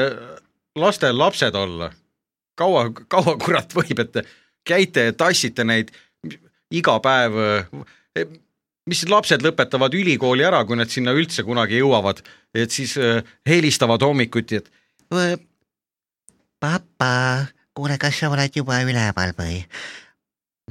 [0.77, 1.91] lastel lapsed olla.
[2.59, 4.25] kaua, kaua kurat võib, et te
[4.67, 5.93] käite tassite neid
[6.75, 7.37] iga päev.
[8.87, 12.23] Mis lapsed lõpetavad ülikooli ära, kui nad sinna üldse kunagi jõuavad,
[12.55, 14.71] et siis öö, helistavad hommikuti, et
[16.61, 19.63] papa, kuule, kas sa oled juba üleval või?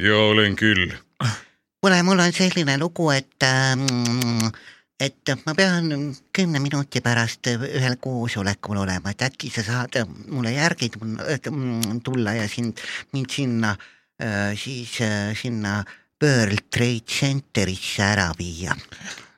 [0.02, 0.92] ja olen küll.
[1.82, 4.50] kuule, mul on selline lugu, et ähm,
[5.00, 5.92] et ma pean
[6.36, 10.00] kümne minuti pärast ühel koosolekul olema, et äkki sa saad
[10.32, 12.80] mulle järgi tun- tulla ja sind,
[13.14, 13.76] mind sinna
[14.22, 15.84] äh, siis äh, sinna
[16.24, 18.76] World Trade Centerisse ära viia.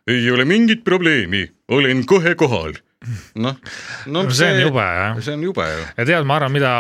[0.08, 2.76] ei ole mingit probleemi, olen kohe kohal.
[3.38, 3.56] noh,
[4.06, 5.18] no no see on jube jah.
[5.22, 5.84] see on jube ju.
[5.98, 6.72] ja tead, ma arvan, mida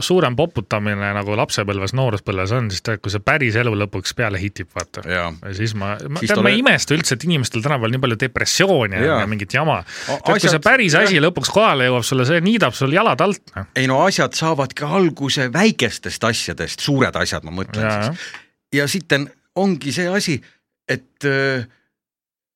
[0.00, 4.70] suurem poputamine nagu lapsepõlves, nooruspõlves on, siis tead, kui see päris elu lõpuks peale hitib,
[4.76, 5.04] vaata.
[5.08, 9.00] ja siis ma, ma tead, ma ei imesta üldse, et inimestel tänapäeval nii palju depressiooni
[9.00, 9.20] on Jaa.
[9.24, 9.82] ja mingit jama.
[10.06, 13.68] Tead, kui see päris asi lõpuks kohale jõuab sulle, see niidab sul jalad alt, noh.
[13.76, 18.42] ei no asjad saavadki alguse väikestest asjadest, suured asjad, ma mõtlen Jaa, siis.
[18.74, 20.36] Ja siit on, ongi see asi,
[20.88, 21.24] et,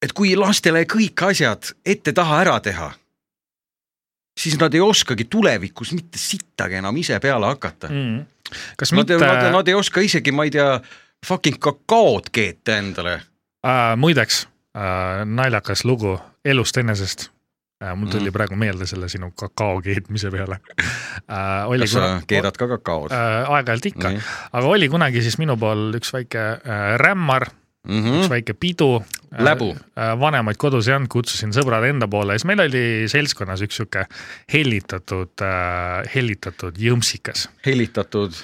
[0.02, 2.90] et kui lastele kõik asjad ette-taha ära teha,
[4.40, 8.20] siis nad ei oskagi tulevikus mitte sittagi enam ise peale hakata mm..
[8.76, 10.80] Kas Nad, mitte nad, nad ei oska isegi, ma ei tea,
[11.26, 13.20] fucking kakaod keeta endale.
[13.62, 17.39] äh,, muideks äh, naljakas lugu elust enesest äh,.
[17.96, 18.34] Mul tuli mm.
[18.36, 21.68] praegu meelde selle sinu kakao keetmise peale äh,.
[21.70, 23.48] oli kas sa keedad ka kakaod äh,?
[23.56, 24.26] aeg-ajalt ikka, Nii.
[24.52, 27.50] aga oli kunagi siis minu pool üks väike äh, rämmar
[27.88, 28.30] Mm üks -hmm.
[28.30, 29.02] väike pidu.
[29.38, 29.76] Läbu..
[30.20, 34.04] vanemaid kodus ei olnud, kutsusin sõbrad enda poole ja siis meil oli seltskonnas üks sihuke
[34.52, 37.48] hellitatud äh,, hellitatud jõmpsikas.
[37.66, 38.36] hellitatud,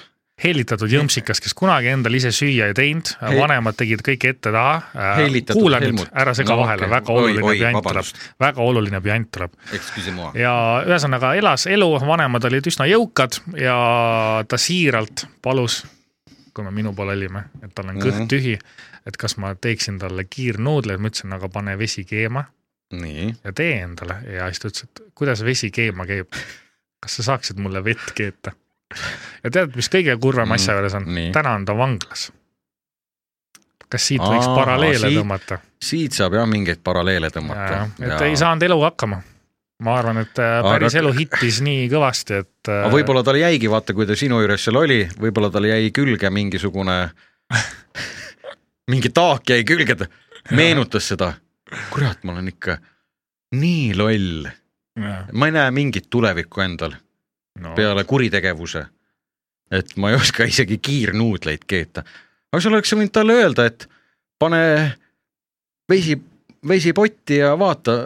[0.44, 4.74] hellitatud jõmpsikas, kes kunagi endale ise süüa ei teinud, vanemad tegid kõik ette-taha.
[5.16, 6.90] Hellitatud kuula nüüd ära sega No vahele okei.
[6.92, 8.10] väga oluline püant tuleb
[8.44, 9.54] väga oluline püant tuleb
[10.36, 10.52] ja
[10.84, 13.76] ühesõnaga elas elu, vanemad olid üsna jõukad ja
[14.48, 15.84] ta siiralt palus,
[16.52, 18.28] kui me minu pool olime, et tal on kõht Mhm.
[18.28, 18.58] tühi,
[19.06, 22.44] et kas ma teeksin talle kiirnuudleid, ma ütlesin, aga pane vesi keema
[23.44, 26.28] ja tee endale ja siis ta ütles, et kuidas vesi keema käib.
[27.00, 28.52] kas sa saaksid mulle vett keeta?
[29.44, 32.28] Ja tead, mis kõige kurvem Mm, asja juures on täna on ta vanglas.
[33.88, 35.58] kas siit võiks Aa, paralleele siit- tõmmata?
[35.82, 37.88] siit saab jah mingeid paralleele tõmmata.
[38.02, 39.22] et ei saanud eluga hakkama.
[39.82, 42.68] ma arvan, et äh, Aga- päris elu hittis nii kõvasti, et.
[42.68, 45.90] äh, aga võib-olla tal jäigi, vaata, kui ta sinu juures seal oli, võib-olla tal jäi
[45.92, 47.10] külge mingisugune,
[48.90, 50.06] mingi taak jäi külge, ta
[50.56, 51.34] meenutas seda.
[51.90, 52.78] kurat, ma olen ikka
[53.58, 54.46] nii loll,
[55.32, 56.94] ma ei näe mingit tulevikku endal
[57.60, 57.74] no.
[57.74, 58.86] peale kuritegevuse.
[59.70, 62.04] et ma ei oska isegi kiirnuudleid keeta.
[62.52, 63.88] aga sa oleks võinud talle öelda, et
[64.38, 64.62] pane
[65.88, 66.18] vesi,
[66.68, 67.96] vesipotti ja vaata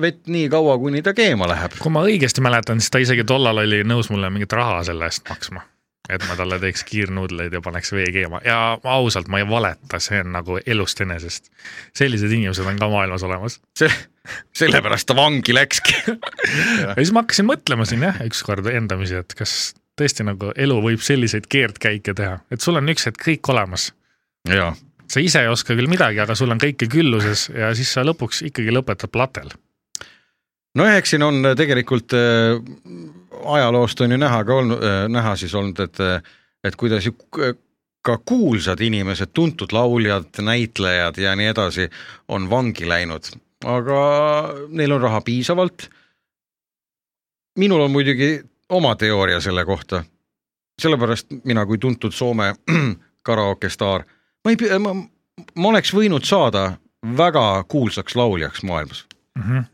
[0.00, 1.78] vett nii kaua, kuni ta keema läheb.
[1.78, 5.28] kui ma õigesti mäletan, siis ta isegi tollal oli nõus mulle mingit raha selle eest
[5.28, 5.64] maksma.
[6.08, 10.20] Et ma talle teeks kiirnuudleid ja paneks vee keema ja ausalt, ma ei valeta, see
[10.20, 11.48] on nagu elust enesest.
[11.96, 13.60] sellised inimesed on ka maailmas olemas.
[13.78, 13.90] see,
[14.56, 15.96] sellepärast ta vangi läkski.
[16.82, 21.02] ja siis ma hakkasin mõtlema siin jah, ükskord endamisi, et kas tõesti nagu elu võib
[21.04, 23.92] selliseid keerdkäike teha, et sul on üks hetk kõik olemas.
[25.08, 28.44] sa ise ei oska küll midagi, aga sul on kõike külluses ja siis sa lõpuks
[28.50, 29.54] ikkagi lõpetad platel.
[30.74, 32.58] No eks siin on tegelikult äh,
[33.56, 36.00] ajaloost on ju näha ka olnud äh,, näha siis olnud, et,
[36.64, 37.54] et kuidas ju k-
[38.04, 41.86] ka kuulsad inimesed, tuntud lauljad, näitlejad ja nii edasi
[42.28, 43.30] on vangi läinud,
[43.64, 44.00] aga
[44.68, 45.86] neil on raha piisavalt.
[47.58, 50.04] minul on muidugi oma teooria selle kohta,
[50.82, 52.54] sellepärast mina kui tuntud Soome
[53.26, 54.04] karaoke staar,
[54.44, 54.94] ma ei, ma,
[55.54, 56.72] ma oleks võinud saada
[57.16, 59.06] väga kuulsaks lauljaks maailmas.
[59.38, 59.64] Mhm.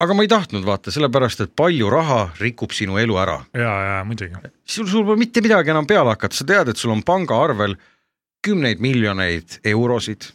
[0.00, 3.38] Aga ma ei tahtnud vaata, sellepärast et palju raha rikub sinu elu ära.
[3.54, 4.52] ja, ja muidugi.
[4.64, 7.76] sul, sul pole mitte midagi enam peale hakata, sa tead, et sul on pangaarvel
[8.44, 10.32] kümneid miljoneid eurosid.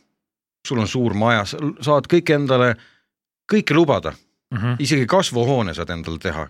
[0.67, 2.75] sul on suur maja, sa saad kõik endale,
[3.51, 4.15] kõike lubada
[4.53, 4.75] Mm -hmm.
[4.79, 6.47] isegi kasvuhoone saad endale teha.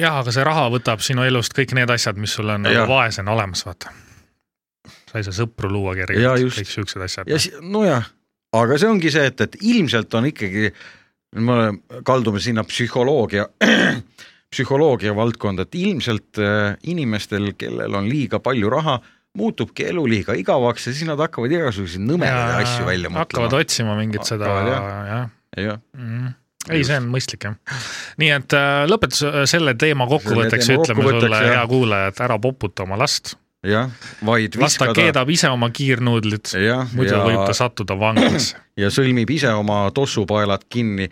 [0.00, 3.32] jah, aga see raha võtab sinu elust kõik need asjad, mis sul on nagu vaesena
[3.32, 3.92] olemas, vaata.
[5.12, 7.26] sa ei saa sõpru luua kergelt, kõik siuksed asjad.
[7.60, 8.10] nojah,
[8.52, 10.72] aga see ongi see, et, et ilmselt on ikkagi,
[11.36, 13.46] me kaldume sinna psühholoogia,
[14.52, 18.98] psühholoogia valdkonda, et ilmselt äh, inimestel, kellel on liiga palju raha,
[19.38, 23.60] muutubki elu liiga igavaks ja siis nad hakkavad igasuguseid nõmedaid asju välja hakkavad mõtlema.
[23.62, 26.32] otsima mingit seda, Hakkavad, jah jah, mm.
[26.70, 27.56] ei, see on mõistlik jah.
[28.20, 32.86] nii et äh, lõpetus äh, selle teema kokkuvõtteks ütleme sulle, hea kuulaja, et ära poputa
[32.86, 33.34] oma last,
[33.66, 33.90] jah,
[34.24, 36.54] vaid las ta keedab ise oma kiirnuudlit,
[36.94, 38.56] muidu ja, võib ta sattuda vanglasse.
[38.80, 41.10] ja sõlmib ise oma tossupaelad kinni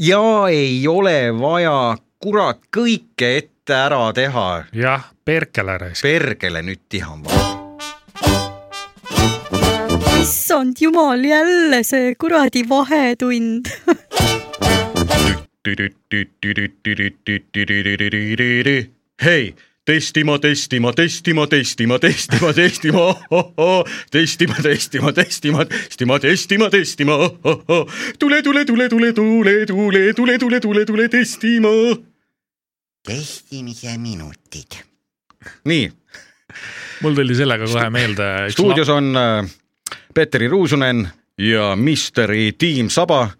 [0.00, 6.02] ja ei ole vaja kurat kõike ette ära teha jah, perkele raisk.
[6.04, 7.48] perkele nüüd tihan vaja.
[10.20, 13.68] issand jumal, jälle see kuradi vahetund.
[19.20, 23.14] hei, testima, testima, testima, testima, testima, testima,
[24.10, 27.16] testima, testima, testima, testima, testima, testima,
[28.18, 31.68] tule, tule, tule, tule, tule, tule, tule, tule, tule, tule testima.
[33.06, 34.76] testimise minutid.
[35.64, 35.92] nii,
[37.00, 38.50] mul tuli sellega kohe meelde.
[38.52, 39.50] stuudios on äh,
[40.14, 43.30] Petteri Ruusunen ja Misteri Tiim Saba.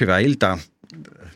[0.00, 0.54] hüva ilda.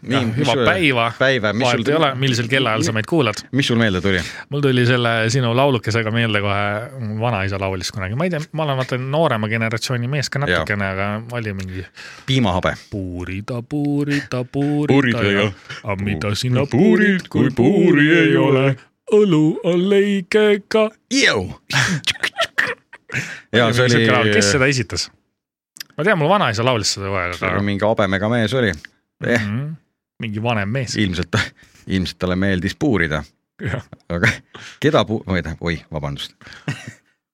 [0.05, 3.41] Hüva päiva, päiva, mis vahet sul ei ole, millisel kellaajal sa meid kuulad.
[3.53, 4.21] mis sul meelde tuli?
[4.51, 6.65] mul tuli selle sinu laulukesega meelde kohe,
[7.21, 11.09] vanaisa laulis kunagi, ma ei tea, ma olen vaata noorema generatsiooni mees ka natukene, aga
[11.33, 11.85] oli mingi
[12.27, 12.75] piimahabe.
[12.91, 15.53] puurida, puurida, puurida Puurida ja-
[15.85, 18.77] aga mida sina puurid, kui puuri ei ole,
[19.13, 20.91] õlu on leigega.
[23.53, 25.09] ja see oli, kes seda esitas?
[25.97, 28.73] ma tean, mul vanaisa laulis seda aga mingi habemega mees oli.
[29.27, 29.75] eh, Mhm.
[30.25, 30.97] Mingi vanem mees.
[31.01, 31.39] ilmselt,
[31.87, 33.23] ilmselt talle meeldis puurida,
[34.13, 34.31] aga
[34.83, 36.37] keda pu-, või tähendab, oi, vabandust.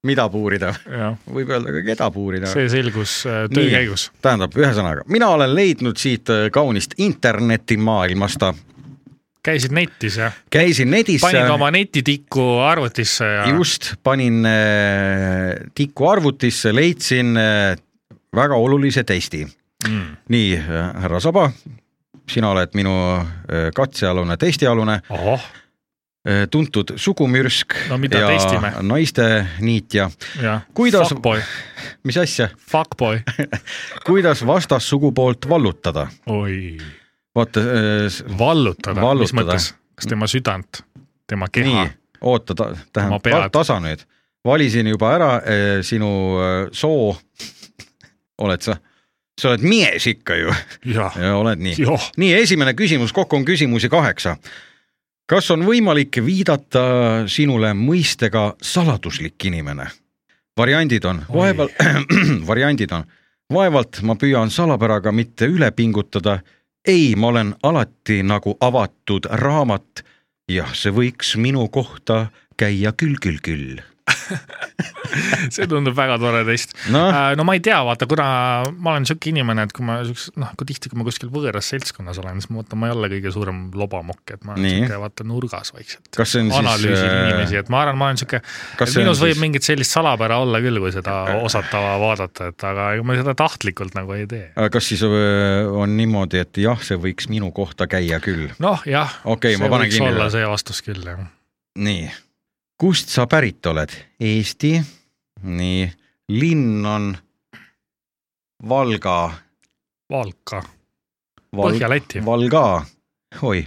[0.09, 2.50] mida puurida, jah, võib öelda ka keda puurida.
[2.53, 3.76] see selgus äh, töö Nii.
[3.76, 4.09] käigus.
[4.24, 8.46] tähendab, ühesõnaga, mina olen leidnud siit äh, kaunist internetimaailmast,
[9.44, 11.20] käisid netis ja käisin netis.
[11.24, 17.76] panid oma netitikku arvutisse ja just, panin äh, tiku arvutisse, leidsin äh,
[18.37, 19.46] väga olulise testi.
[19.88, 20.16] mm..
[20.29, 20.57] nii,
[21.00, 21.50] härra Saba,
[22.30, 25.42] sina oled minu äh, katsealune testialune, ohoh,
[26.52, 28.72] tuntud sugumürsk No ja testime?
[28.84, 30.10] naiste niitja.
[30.76, 31.14] Kuidas-
[32.04, 33.20] mis asja, fuckboy,
[34.06, 36.06] kuidas vastassugupoolt vallutada?
[36.26, 36.76] oi,
[37.34, 37.60] vaata,
[38.38, 39.22] vallutada, Vallutada.
[39.24, 40.82] mis mõttes, kas tema südant,
[41.26, 41.86] tema keha?
[42.20, 42.54] Oota
[42.92, 44.02] tähendab tasa nüüd,
[44.44, 47.14] valisin juba ära eh, sinu eh, soo.
[48.44, 48.76] oled sa,
[49.40, 50.53] sa oled mees ikka ju,
[51.37, 51.87] oled nii.
[52.20, 54.37] nii, esimene küsimus, kokku on küsimusi kaheksa.
[55.31, 56.85] kas on võimalik viidata
[57.31, 59.88] sinule mõistega saladuslik inimene?
[60.61, 61.37] variandid on, Oi.
[61.38, 61.72] vaevalt,
[62.50, 63.07] variandid on,
[63.53, 66.40] vaevalt ma püüan salapäraga mitte üle pingutada.
[66.87, 70.05] ei, ma olen alati nagu avatud raamat.
[70.50, 72.26] jah, see võiks minu kohta
[72.57, 73.81] käia küll, küll, küll.
[75.54, 76.74] see tundub väga tore test.
[76.92, 78.26] noh, no ma ei tea, vaata, kuna
[78.76, 81.70] ma olen sihuke inimene, et kui ma siukse, noh, kui tihti, kui ma kuskil võõras
[81.72, 85.00] seltskonnas olen, siis ma vaatan, ma ei ole kõige suurem lobamokk, et ma olen sihuke
[85.04, 86.08] vaata nurgas vaikselt.
[86.20, 88.42] see analüüsin siis äh, inimesi, et ma arvan, ma olen sihuke,
[88.84, 92.90] see minus võib siis- mingit sellist salapära olla küll, kui seda osata vaadata, et aga
[92.96, 94.46] ega ma seda tahtlikult nagu ei tee.
[94.54, 98.48] aga kas siis on niimoodi, et jah, see võiks minu kohta käia küll?
[98.62, 100.30] noh, jah, okei, ma panen kinni olla.
[100.32, 101.22] see vastus küll, jah.
[101.80, 102.10] nii,
[102.80, 103.92] kust sa pärit oled?
[104.20, 104.72] Eesti,
[105.42, 105.84] nii,
[106.32, 107.12] linn on
[108.68, 109.18] Valga
[110.10, 110.62] Valka,
[111.56, 111.70] Val,.
[111.70, 112.20] Põhja-Läti.
[112.26, 112.82] Valga,
[113.46, 113.62] oi,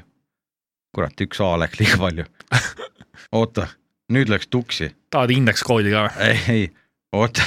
[0.96, 2.26] kurat, üks A läks liiga palju.
[3.40, 3.68] oota,
[4.12, 6.28] nüüd läks tuksi, tahad indekskoodi ka või?
[6.28, 6.66] ei, ei,
[7.16, 7.46] oota,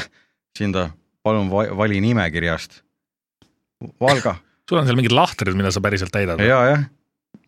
[0.56, 0.88] siin ta,
[1.26, 2.80] palun va- vali nimekirjast.
[4.00, 6.40] Valga sul on seal mingid lahtrid, mida sa päriselt täidad?
[6.42, 6.86] ja, jah,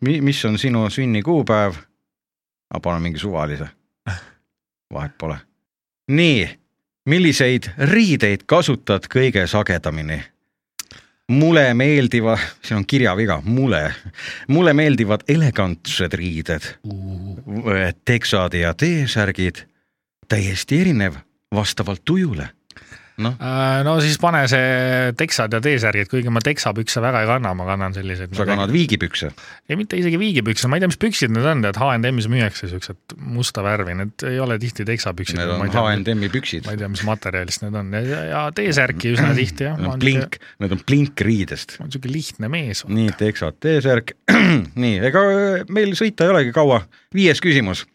[0.05, 1.81] Mi-, mis on sinu sünnikuupäev?
[2.69, 3.65] ma panen mingi suvalise,
[4.93, 5.37] vahet pole.
[6.07, 6.49] nii,
[7.05, 10.23] milliseid riideid kasutad kõige sagedamini?
[11.29, 13.93] mulle meeldiva, siin on kirjaviga, mulle,
[14.47, 16.65] mulle meeldivad elegantsed riided,
[18.05, 19.65] teksad ja T-särgid,
[20.27, 21.21] täiesti erinev
[21.55, 22.49] vastavalt tujule.
[23.23, 27.53] noh, Äh, no siis pane see teksad ja T-särgid, kuigi ma teksapükse väga ei kanna,
[27.57, 28.33] ma kannan selliseid.
[28.35, 29.31] sa kannad viigipükse.
[29.69, 33.15] ei, mitte isegi viigipükse, ma ei tea, mis püksid need on, tead H&M-is müüakse siuksed
[33.35, 35.39] musta värvi, need ei ole tihti teksapüksid.
[35.39, 36.75] Need on H&M-i püksid ma.
[36.75, 39.79] ei tea, mis materjalist need on ja, ja T-särki üsna tihti jah.
[39.99, 41.77] Plink, need on plinkriidest.
[41.79, 42.83] ma olen siuke lihtne mees.
[42.89, 44.15] nii, teksad, T-särk.
[44.83, 45.23] nii, ega
[45.71, 46.83] meil sõita ei olegi kaua.
[47.15, 47.85] viies küsimus.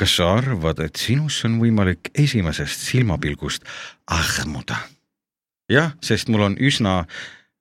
[0.00, 3.66] Kas sa arvad, et sinus on võimalik esimesest silmapilgust
[4.08, 4.78] armuda?
[5.70, 7.04] jah, sest mul on üsna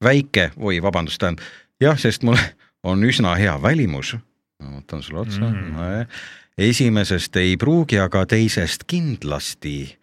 [0.03, 1.43] väike, oi, vabandust, tähendab
[1.83, 2.39] jah, sest mul
[2.87, 4.15] on üsna hea välimus.
[4.63, 5.75] ma võtan sulle otsa Mm.
[5.75, 6.07] mm..
[6.57, 9.97] esimesest ei pruugi, aga teisest kindlasti.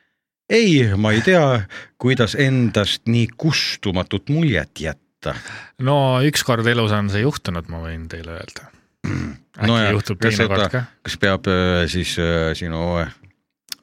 [0.49, 1.67] ei, ma ei tea,
[1.99, 5.35] kuidas endast nii kustumatut muljet jätta
[5.81, 8.71] no ükskord elus on see juhtunud, ma võin teile öelda.
[9.07, 10.83] Äkki No ja, juhtub kas teinekord seda- ka.
[11.07, 12.81] kas peab äh, siis äh, sinu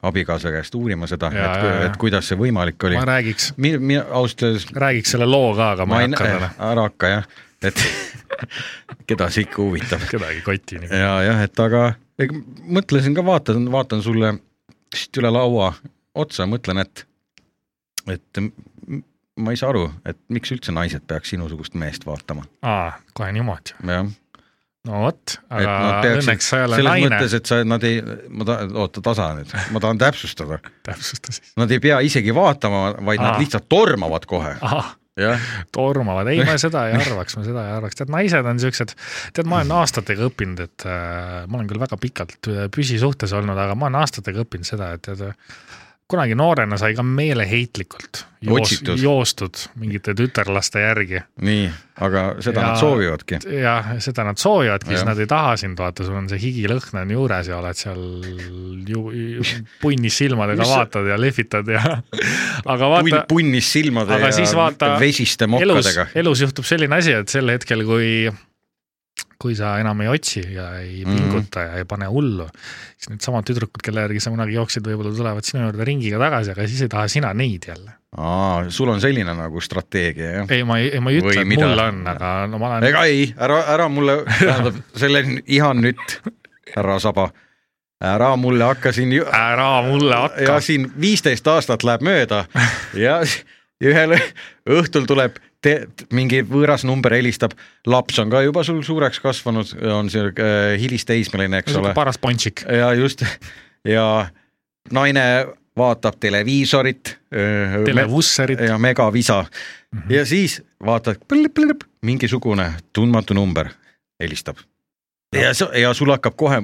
[0.04, 1.74] abikaasa käest uurima seda, et, ja.
[1.88, 3.04] et kuidas see võimalik oli ma?
[3.08, 6.82] räägiks, mi-, mi- ausalt öeldes räägiks selle loo ka, aga ma ei hakka talle, ära
[6.90, 7.28] hakka jah,
[7.64, 7.80] et
[9.08, 10.90] keda see ikka huvitab kedagi kotti nii.
[10.92, 11.86] ja jah, et aga
[12.68, 14.34] mõtlesin ka, vaatan, vaatan sulle
[14.94, 15.72] siit üle laua
[16.14, 17.06] otsa, mõtlen, et,
[18.12, 18.42] et
[19.40, 23.74] ma ei saa aru, et miks üldse naised peaks sinusugust meest vaatama, aa, kohe niimoodi.
[23.88, 24.04] jah.
[24.88, 28.00] No vot, aga peaksid õnneks sa ei ole selles naine, mõttes, et sa, nad ei,
[28.28, 31.54] ma tahan, oota, tasa nüüd, ma tahan täpsustada, täpsusta siis.
[31.60, 33.30] nad ei pea isegi vaatama, vaid Aa.
[33.30, 34.52] nad lihtsalt tormavad kohe,
[35.74, 38.96] tormavad, ei ma seda ei arvaks, ma seda ei arvaks, tead naised on siuksed,
[39.36, 43.78] tead, ma olen aastatega õppinud, et äh, ma olen küll väga pikalt püsisuhtes olnud, aga
[43.78, 45.30] ma olen aastatega õppinud seda, et tead
[46.10, 51.64] kunagi noorena sai ka meeleheitlikult joos, joostud mingite tütarlaste järgi nii,
[52.04, 53.38] aga seda Ja- nad soovivadki.
[53.62, 57.14] jah, seda nad soovivadki, siis nad ei taha sind vaata, sul on see higilõhn on
[57.16, 58.02] juures ja oled seal
[58.88, 59.44] ju, ju
[59.80, 61.82] punnis silmadega vaatad ja lehvitad ja
[62.74, 67.48] aga vaata, punnis silmade aga ja vaata, vesiste mokkadega., elus juhtub selline asi, et sel
[67.56, 68.28] hetkel, kui
[69.40, 71.16] kui sa enam ei otsi ja ei Mhm.
[71.16, 71.72] pinguta mm -hmm.
[71.72, 72.46] ja ei pane hullu,
[72.96, 76.66] siis needsamad tüdrukud, kelle järgi sa kunagi jooksid, võib-olla tulevad sinu juurde ringiga tagasi, aga
[76.68, 77.90] siis ei taha sina neid jälle.
[78.16, 80.50] aa, sul on selline nagu strateegia, jah?
[80.50, 81.66] ei, ma ei, ma ei ütle, et mida?
[81.66, 86.20] mul on, aga no ma olen, ega ei, ära, ära mulle, tähendab, selle ihan nüüd,
[86.76, 87.30] härra Saba,
[88.04, 90.60] ära mulle hakka siin ära mulle hakka ja.
[90.60, 92.44] siin viisteist aastat läheb mööda
[92.94, 93.20] ja
[93.84, 94.16] ühel
[94.70, 95.74] õhtul tuleb te,
[96.14, 97.56] mingi võõras number helistab,
[97.88, 101.94] laps on ka juba sul suureks kasvanud, on siuke äh, hilisteismeline, eks ole.
[101.96, 102.66] paras ponšik.
[102.68, 103.24] ja just
[103.88, 104.26] ja
[104.92, 105.24] naine
[105.76, 107.16] vaatab televiisorit.
[107.84, 108.60] televusserit.
[108.60, 110.14] ja megavisa mm -hmm.
[110.14, 111.16] ja siis vaatad,
[112.02, 113.68] mingisugune tundmatu number
[114.20, 114.56] helistab
[115.34, 116.62] ja, ja sul hakkab kohe,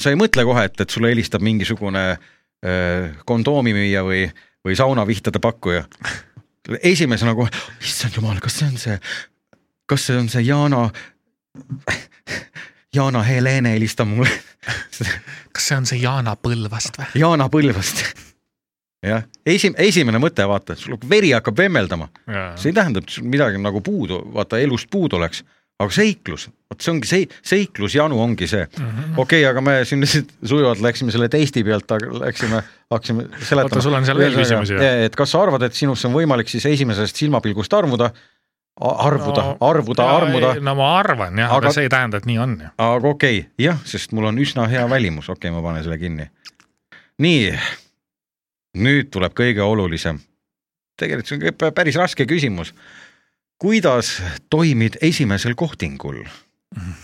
[0.00, 4.26] sa ei mõtle kohe, et, et sulle helistab mingisugune äh, kondoomimüüja või,
[4.64, 5.84] või saunavihtade pakkuja.
[6.82, 7.50] Esimesena kohe,
[7.84, 8.98] issand jumal, kas see on see,
[9.90, 10.86] kas see on see Yana,
[12.96, 14.30] Yana Helene helistab mulle,
[15.52, 17.10] kas see on see Jaana Põlvast või?
[17.20, 18.04] Yana Põlvast.
[19.04, 22.08] jah, esim-, esimene mõte, vaata, sul veri hakkab vemmeldama,
[22.60, 25.44] see ei tähenda, et sul midagi nagu puudu, vaata elust puudu oleks,
[25.82, 28.66] aga seiklus, vot see ongi see seiklusjanu ongi see.
[28.78, 29.16] Mhm.
[29.18, 32.62] okei okay,, aga me siin lihtsalt sujuvalt läksime selle testi pealt, läksime,
[32.94, 33.72] hakkasime seletama.
[33.72, 36.66] Oota, sul on seal veel küsimusi, et kas sa arvad, et sinusse on võimalik siis
[36.70, 38.12] esimesest silmapilgust armuda,
[38.80, 42.38] arvuda no,, arvuda, armuda, no ma arvan jah, aga Aga- see ei tähenda, et nii
[42.42, 45.84] on aga okei okay,, jah, sest mul on üsna hea välimus, okei okay,, ma panen
[45.86, 46.26] selle kinni.
[47.22, 47.52] nii,
[48.82, 50.18] nüüd tuleb kõige olulisem.
[50.98, 52.74] tegelikult see on päris raske küsimus.
[53.58, 56.24] Kuidas toimid esimesel kohtingul?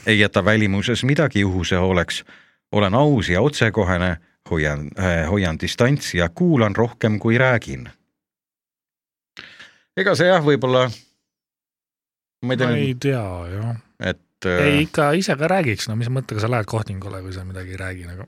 [0.07, 2.25] ei jäta välimuses midagi juhuse hooleks.
[2.73, 4.17] olen aus ja otsekohene,
[4.51, 7.89] hoian äh,, hoian distantsi ja kuulan rohkem kui räägin.
[9.97, 10.91] ega see jah, võib-olla.
[12.43, 13.77] ma ei tea ma ei tea jah.
[14.01, 17.45] et ei äh, ikka ise ka räägiks, no mis mõttega sa lähed kohtingule, kui sa
[17.45, 18.27] midagi ei räägi nagu.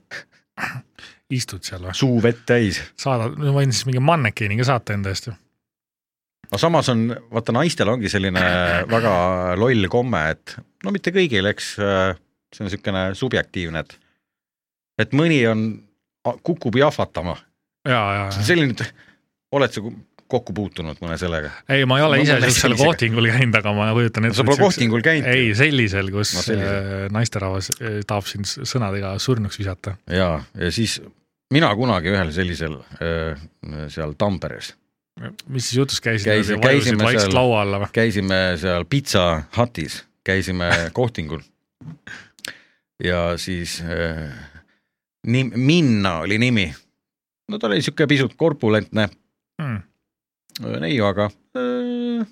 [1.38, 1.94] istud seal või?
[1.96, 5.34] suu vett täis saadad, ma võin siis mingi mannekeeni ka saata enda eest ju.
[6.52, 8.42] Aga samas on, vaata naistel ongi selline
[8.92, 9.12] väga
[9.56, 12.12] loll komme, et no mitte kõigil, eks äh,
[12.52, 13.98] see on niisugune subjektiivne, et
[15.00, 15.62] et mõni on,
[16.44, 17.38] kukub jahvatama,
[17.88, 18.42] ja, ja, ja.
[18.44, 18.76] selline,
[19.56, 19.80] oled sa
[20.32, 21.50] kokku puutunud mõne sellega?
[21.72, 22.76] ei, ma ei ole No ise sellisega.
[22.84, 24.36] kohtingul käinud, aga ma kujutan ette.
[24.38, 25.28] sa pole kohtingul käinud?
[25.32, 27.08] ei, sellisel, kus No sellisel.
[27.16, 29.96] naisterahvas eh, tahab sind sõnadega surnuks visata.
[30.12, 31.00] ja, ja siis
[31.52, 33.40] mina kunagi ühel sellisel äh,
[33.92, 34.74] seal Tamperes
[35.48, 37.90] mis siis jutus käisid Käisi-, vajusid käisime vaikselt laua alla või?
[37.92, 41.42] käisime seal Pizza Hutis, käisime kohtingul
[43.04, 44.32] ja siis äh,
[45.26, 46.74] nim, Minna oli nimi.
[47.50, 49.08] no ta oli sihuke pisut korpulentne
[49.62, 49.82] Hmm.
[50.80, 52.24] neiu aga öö,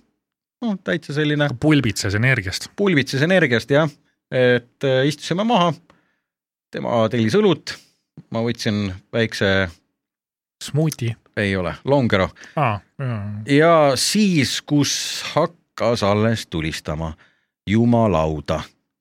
[0.64, 2.70] noh, täitsa selline pulbitses energiast.
[2.76, 3.90] pulbitses energiast jah,
[4.30, 5.72] et äh, istusime maha,
[6.72, 7.76] tema tellis õlut,
[8.30, 9.68] ma võtsin väikse,
[10.60, 11.14] Smuuti.
[11.40, 12.28] Ei ole, Longero.
[12.56, 12.80] Aa,
[13.46, 14.92] ja siis, kus
[15.34, 17.12] hakkas alles tulistama
[17.66, 18.60] jumalauda,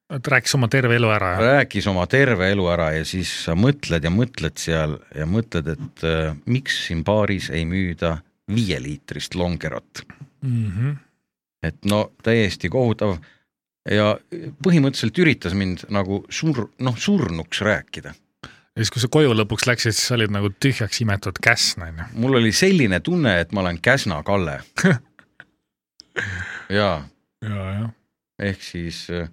[0.10, 1.34] et rääkis oma terve elu ära.
[1.40, 6.06] rääkis oma terve elu ära ja siis sa mõtled ja mõtled seal ja mõtled, et
[6.08, 8.18] äh, miks siin baaris ei müüda
[8.50, 10.06] viieliitrist Longerot,
[10.42, 10.96] Mm -hmm.
[11.64, 13.18] et no täiesti kohutav.
[13.92, 14.20] Ja
[14.64, 18.14] põhimõtteliselt üritas mind nagu sur-, noh surnuks rääkida
[18.80, 22.06] ja siis, kui sa koju lõpuks läksid, siis olid nagu tühjaks imetud käsn, onju.
[22.24, 24.62] mul oli selline tunne, et ma olen Käsna Kalle.
[26.80, 27.02] jaa,
[27.44, 27.90] ja, ja.
[28.50, 29.28] ehk siis äh,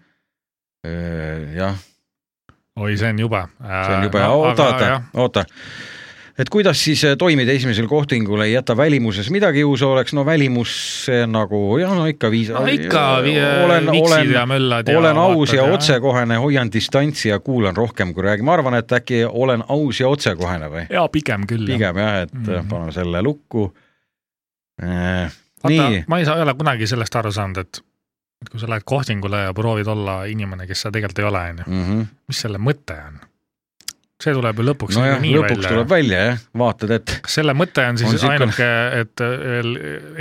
[0.87, 1.79] äh, jah,
[2.75, 3.45] oi, see on jube.
[3.63, 5.47] see on jube, oota, oota, oota.
[6.39, 10.25] Et kuidas siis äh, toimida esimesel kohtingul, ei jäta välimuses midagi ju, see oleks no
[10.27, 10.73] välimus
[11.23, 12.51] on nagu jah, no ikka viis.
[12.53, 14.45] no ikka vi- olen, olen ja
[14.87, 18.75] ja olen aus ja vaatad otsekohene, hoian distantsi ja kuulan rohkem, kui räägin, ma arvan,
[18.75, 20.87] et äkki olen aus ja otsekohene või?
[20.91, 21.67] ja pigem küll.
[21.67, 22.51] pigem jah, et mm Mhm.
[22.61, 22.69] -hmm.
[22.69, 23.73] paneme selle lukku
[24.83, 25.33] äh,.
[25.65, 27.81] vaata nii,, ma ei saa, ei ole kunagi sellest aru saanud, et
[28.43, 31.65] et kui sa lähed kohtingule ja proovid olla inimene, kes sa tegelikult ei ole, onju,
[31.67, 31.85] mm.
[31.87, 32.07] -hmm.
[32.29, 33.17] mis selle mõte on?
[34.23, 35.89] See tuleb ju lõpuks nojah, lõpuks välja tuleb.
[35.93, 38.69] välja jah, vaatad, et kas selle mõte on siis On ainuke,
[39.03, 39.73] et veel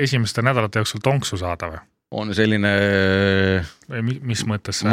[0.03, 1.83] esimeste nädalate jooksul tonksu saada või?
[2.15, 2.71] on selline,
[3.91, 4.83] või mi- mis mõttes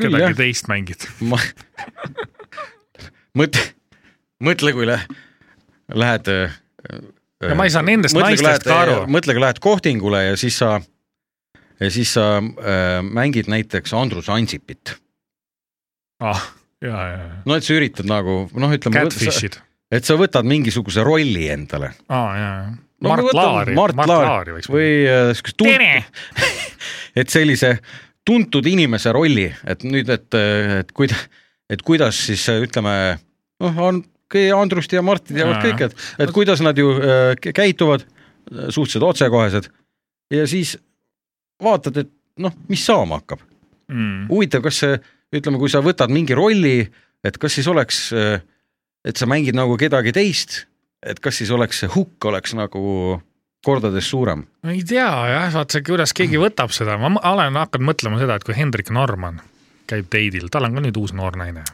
[0.00, 0.38] küll, kedagi jah.
[0.38, 1.04] teist mängid?
[1.30, 1.38] ma
[3.38, 3.66] mõtle,
[4.42, 5.02] mõtle, kui lä-
[5.92, 6.30] lähed.
[7.42, 8.96] Ja ma ei saa nendest naistest ka aru.
[9.10, 10.76] mõtle, kui lähed kohtingule ja siis sa,
[11.82, 14.96] ja siis sa äh, mängid näiteks Andrus Ansipit.
[16.22, 16.42] ah.
[17.46, 19.58] No et sa üritad nagu noh, ütleme, Catfish'id.
[19.92, 21.92] et sa võtad mingisuguse rolli endale.
[22.08, 22.72] aa, ja, ja.
[23.02, 26.04] No Mart Laari, Mart Laari või äh, siukest tun- tere!
[27.18, 27.76] et sellise
[28.26, 30.28] tuntud inimese rolli, et nüüd, et,
[30.78, 31.18] et kuida-,
[31.72, 32.94] et kuidas siis ütleme,
[33.62, 34.02] noh, on
[34.56, 35.64] Andrust ja Marti teavad Jaa.
[35.66, 38.06] kõik, et, et kuidas nad ju äh, kä- käituvad,
[38.70, 39.68] suhteliselt otsekohesed
[40.32, 40.76] ja siis
[41.62, 42.10] vaatad, et
[42.42, 43.42] noh, mis saama hakkab.
[43.92, 44.28] Mm.
[44.30, 44.94] huvitav, kas see,
[45.32, 46.86] ütleme, kui sa võtad mingi rolli,
[47.24, 50.64] et kas siis oleks, et sa mängid nagu kedagi teist,
[51.02, 53.20] et kas siis oleks see hukk oleks nagu
[53.62, 54.46] kordades suurem.
[54.62, 58.38] ma ei tea jah, vaata see, kuidas keegi võtab seda, ma olen hakanud mõtlema seda,
[58.38, 59.40] et kui Hendrik Norman
[59.90, 61.64] käib teidil, tal on ka nüüd uus noor naine.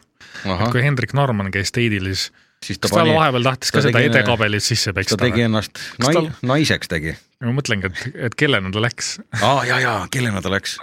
[0.44, 2.30] ahah, kui Hendrik Norman käis teidil, siis
[2.64, 5.18] siis ta kas tal pani, vahepeal tahtis ka ta seda tegi- edekabelit sisse ta peksta
[5.20, 5.48] tegi või?
[5.48, 7.14] ennast nai- tal-, naiseks tegi.
[7.44, 9.18] ma mõtlengi, et, et kellena ta läks.
[9.38, 10.78] aa ja, ja kellena ta läks?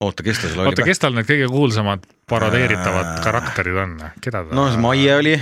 [0.00, 0.88] oota, kes ta seal oota, oli?
[0.90, 3.20] kes tal need kõige kuulsamad parodeeritavad Äh.
[3.24, 3.98] karakterid on?
[4.20, 4.54] keda ta?
[4.56, 5.34] no Maie oli,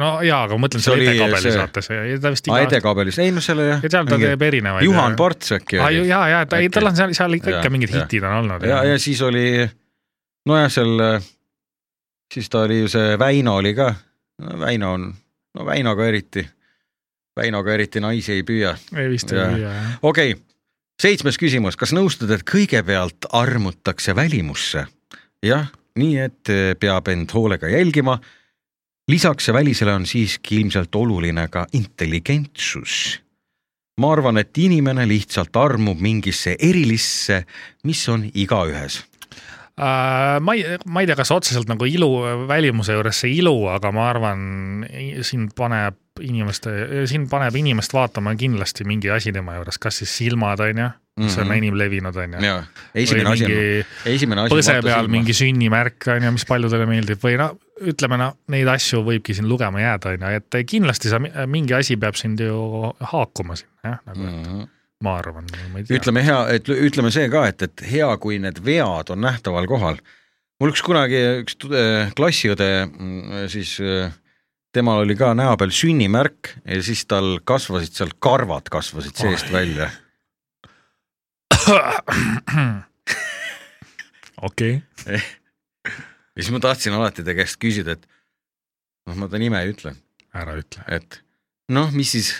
[0.00, 2.60] no jaa, aga ma mõtlen See selle oli edekabeli see- saates ja ta vist iga
[2.66, 4.84] edekabelis, ei no seal oli jah ja seal ta teeb erinevaid.
[4.88, 5.16] Juhan.
[5.16, 6.06] Parts äkki oli.
[6.08, 8.64] jaa, jaa, ta, ei tal on seal, seal ikka, ikka mingid hitid on olnud.
[8.66, 9.44] ja, ja siis oli,
[10.48, 11.20] nojah, seal,
[12.34, 13.92] siis ta oli ju see Väino oli ka,
[14.60, 15.10] Väino on,
[15.54, 16.46] no Väinoga eriti,
[17.36, 18.72] Väinoga eriti naisi ei püüa.
[18.96, 19.50] ei vist ei Jaa.
[19.52, 19.98] püüa jah.
[20.02, 20.44] okei okay.,
[21.00, 24.86] seitsmes küsimus, kas nõustud, et kõigepealt armutakse välimusse?
[25.42, 28.18] jah, nii et eh, peab end hoolega jälgima.
[29.08, 33.20] lisaks välisele on siiski ilmselt oluline ka intelligentsus.
[34.00, 37.44] ma arvan, et inimene lihtsalt armub mingisse erilisse,
[37.84, 39.04] mis on igaühes
[39.80, 42.10] Äh, ma ei, ma ei tea, kas otseselt nagu ilu,
[42.48, 44.42] välimuse juures see ilu, aga ma arvan,
[45.24, 46.72] siin paneb inimeste,
[47.10, 50.90] siin paneb inimest vaatama kindlasti mingi asi tema juures, kas siis silmad on ju,
[51.20, 51.56] mis on Mhm.
[51.56, 52.44] enim levinud on ju.
[52.44, 52.62] ja
[52.94, 54.54] esimene asi on, esimene asi.
[54.54, 57.50] põse peal mingi sünnimärk on ju, mis paljudele meeldib või no
[57.80, 61.96] ütleme noh, neid asju võibki siin lugema jääda on ju, et kindlasti sa mingi asi
[62.00, 64.30] peab sind ju haakuma sinna jah, nagu mm.
[64.30, 64.46] mm.
[64.46, 64.70] -hmm.
[65.06, 65.98] ma arvan, ma ei tea.
[65.98, 70.00] ütleme hea, et ütleme see ka, et, et hea, kui need vead on nähtaval kohal.
[70.60, 72.70] mul üks kunagi üks äh, klassiõde,
[73.48, 74.12] siis äh,
[74.72, 79.52] temal oli ka näo peal sünnimärk ja siis tal kasvasid seal karvad kasvasid seest Oi.
[79.52, 79.90] välja.
[84.42, 84.82] okei,
[86.36, 88.06] ja siis ma tahtsin alati ta käest küsida, et
[89.06, 89.94] noh, ma ta nime ei ütle,
[90.34, 90.86] ära ütle.
[90.88, 91.20] et
[91.70, 92.32] noh, mis siis,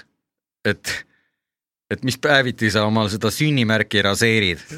[0.65, 0.95] et,
[1.91, 4.63] et mis päeviti sa omal seda sünnimärki raseerid.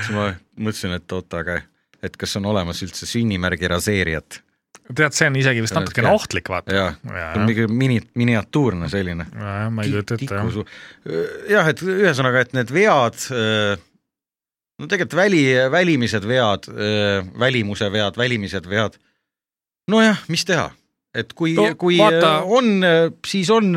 [0.00, 1.60] siis ma mõtlesin, et oota, aga
[2.04, 4.43] et kas on olemas üldse sünnimärgi raseerijat
[4.92, 6.74] tead, see on isegi vist natukene ohtlik, vaata.
[6.76, 9.26] ja jah, mingi mini, miniatuurne selline.
[9.32, 10.76] ma ei kujuta ette jah.
[11.54, 13.16] jah, et ühesõnaga, et need vead,
[14.78, 16.68] no tegelikult väli, välimised vead,
[17.40, 18.98] välimuse vead, välimised vead.
[19.90, 20.68] nojah, mis teha,
[21.16, 22.58] et kui No kui vaata- vaata...
[22.60, 23.72] on, siis on,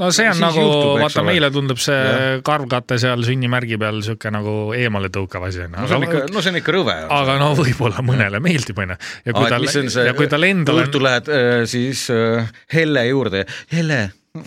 [0.00, 0.64] no see on nagu,
[1.00, 2.42] vaata meile tundub see Jah.
[2.46, 6.54] karvkate seal sünnimärgi peal sihuke nagu eemaletõukav asi on no see on ikka, no see
[6.54, 6.96] on ikka rõve.
[7.18, 8.98] aga no võib-olla mõnele meeldib, onju.
[9.26, 12.52] ja kui Aa, mis see ja kui tal endal on õhtul lähed äh, siis äh,
[12.72, 14.04] Helle juurde, Helle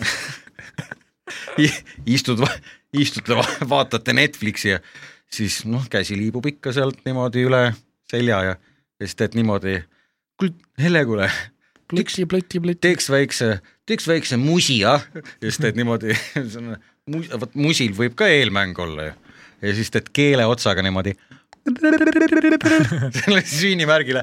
[2.16, 2.42] istud,
[2.96, 3.36] istute,
[3.68, 4.80] vaatate Netflixi ja
[5.32, 7.62] siis noh, käsi liibub ikka sealt niimoodi üle
[8.10, 8.56] selja ja,
[9.00, 9.78] ja siis teed niimoodi.
[10.38, 11.30] kuule, Helle, kuule,
[12.82, 15.02] teeks väikse, teeks väikse musi, ah.
[15.42, 16.14] siis teed niimoodi,
[17.42, 19.14] vot musil võib ka eelmäng olla ju.
[19.62, 21.14] ja siis teed keele otsaga niimoodi.
[23.20, 24.22] selle sünnimärgile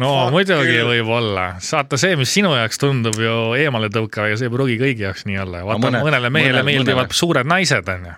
[0.00, 0.88] no Fuck muidugi küll.
[0.92, 5.04] võib olla, saata see, mis sinu jaoks tundub ju eemaletõukav ja see ei pruugi kõigi
[5.06, 7.18] jaoks nii olla vaata mõne- mõnele mehele meeldivad mõnele.
[7.20, 8.14] suured naised onju.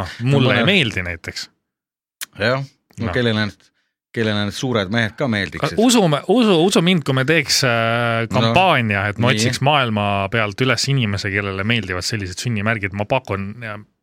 [0.00, 1.48] noh, mulle mõne- ei meeldi näiteks.
[2.38, 2.60] jah,
[3.00, 3.12] no Noh.
[3.12, 3.56] kellele need,
[4.16, 5.76] kellele need suured mehed ka meeldiksid.
[5.82, 9.36] usume, usu, usu mind, kui me teeks äh, kampaania, et ma nii.
[9.40, 13.50] otsiks maailma pealt üles inimese, kellele meeldivad sellised sünnimärgid, ma pakun,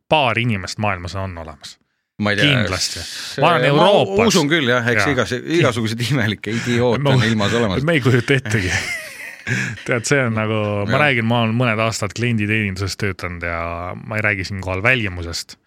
[0.09, 1.78] paar inimest maailmas on olemas.
[2.24, 3.01] ma ei kindlasti.
[3.41, 5.14] Ma arvan, Euroopas- usun küll jah, eks Jaa.
[5.16, 7.84] igas, igasuguseid imelikke idioote No, on ilmas olemas.
[7.84, 8.70] me ei kujuta ettegi.
[9.88, 11.01] tead, see on nagu, ma Jah.
[11.07, 13.57] räägin, ma olen mõned aastad klienditeeninduses töötanud ja
[13.97, 15.57] ma ei räägi siinkohal välimusest.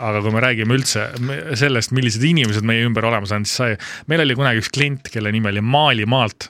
[0.00, 1.10] Aga kui me räägime üldse
[1.60, 3.76] sellest, millised inimesed meie ümber olemas on, siis sai,
[4.08, 6.48] meil oli kunagi üks klient, kelle nimi oli Maalimaalt.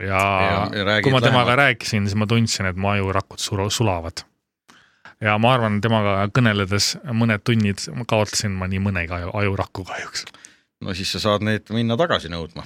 [0.00, 1.58] ja, Ja- ja räägid kui ma temaga lähemalt.
[1.58, 3.38] rääkisin, siis ma tundsin, et mu ajurakud
[3.70, 4.24] sulavad.
[5.20, 7.78] ja ma arvan, temaga kõneledes mõned tunnid
[8.08, 10.24] kaotasin ma nii mõnegi aju, ajuraku kahjuks.
[10.82, 12.64] No siis sa saad neid minna tagasi nõudma.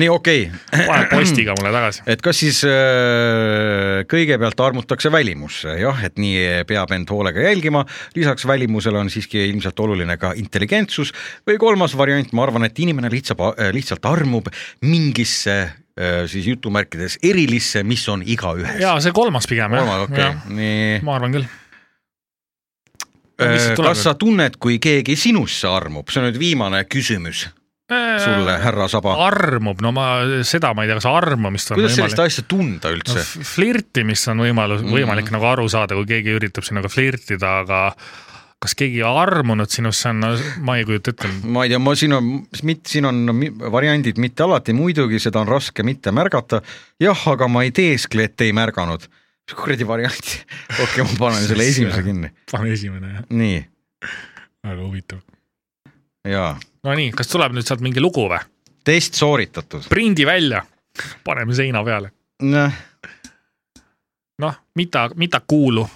[0.00, 2.04] nii okei okay., paned postiga mulle tagasi.
[2.08, 7.84] et kas siis äh, kõigepealt armutakse välimusse, jah, et nii peab end hoolega jälgima,
[8.16, 11.12] lisaks välimusele on siiski ilmselt oluline ka intelligentsus
[11.48, 14.50] või kolmas variant, ma arvan, et inimene lihtsalt, lihtsalt armub
[14.86, 18.80] mingisse äh, siis jutumärkides erilisse, mis on igaühes.
[18.80, 20.54] ja see kolmas pigem jah okei okay.
[20.58, 21.00] nii.
[21.06, 21.56] ma arvan küll.
[23.38, 27.46] Tuleb kas sa tunned, kui keegi sinusse armub, see on nüüd viimane küsimus
[27.88, 29.14] sulle, härra Saba.
[29.28, 30.08] armub, no ma,
[30.44, 33.22] seda ma ei tea, kas armumist on kuidas sellist võimalik asja tunda no, üldse?
[33.22, 34.92] f- flirtimist on võimalus, Mhm.
[34.92, 37.94] võimalik nagu aru saada, kui keegi üritab sinuga flirtida, aga
[38.60, 40.32] kas keegi armunud sinusse on, no
[40.66, 41.28] ma ei kujuta ette.
[41.46, 42.28] ma ei tea, ma siin on,
[42.84, 43.22] siin on
[43.72, 46.60] variandid mitte alati, muidugi seda on raske mitte märgata.
[47.00, 49.06] jah, aga ma ei teeskle, et ei märganud.
[49.48, 50.30] Mis kuradi variant,
[50.82, 52.30] okei ma panen selle esimese kinni.
[52.52, 53.62] pane esimene jah, nii,
[54.68, 55.22] väga huvitav.
[56.28, 56.50] ja
[56.84, 58.40] Nonii, kas tuleb nüüd sealt mingi lugu või?
[58.84, 59.88] test sooritatud.
[59.88, 60.62] prindi välja,
[61.24, 62.12] paneme seina peale.
[62.44, 62.78] noh,
[64.44, 65.88] noh, mida, mida kuulu?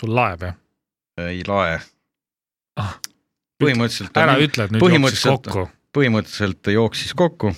[0.00, 0.56] sul laeb jah?
[1.26, 1.78] ei lae
[2.76, 2.98] Ah..
[3.56, 5.62] põhimõtteliselt, ära ütle, et nüüd jooksis kokku.
[5.96, 7.54] põhimõtteliselt jooksis kokku,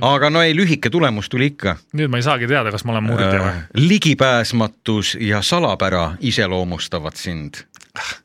[0.00, 1.76] aga no ei, lühike tulemus tuli ikka.
[1.96, 3.86] nüüd ma ei saagi teada, kas ma olen murdja või?
[3.88, 7.62] ligipääsmatus ja salapära iseloomustavad sind.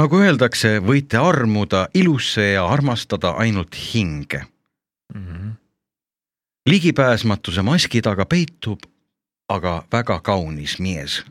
[0.00, 4.46] nagu öeldakse, võite armuda ilusse ja armastada ainult hinge.
[5.14, 5.50] Mhm.
[6.66, 8.86] ligipääsmatuse maski taga peitub
[9.52, 11.24] aga väga kaunis mees.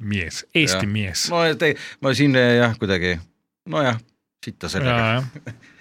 [0.00, 0.92] mees, Eesti Jah.
[0.92, 1.30] mees.
[1.30, 3.18] no te, ma siin jah, kuidagi
[3.66, 3.98] nojah,
[4.44, 5.24] sitta sellega.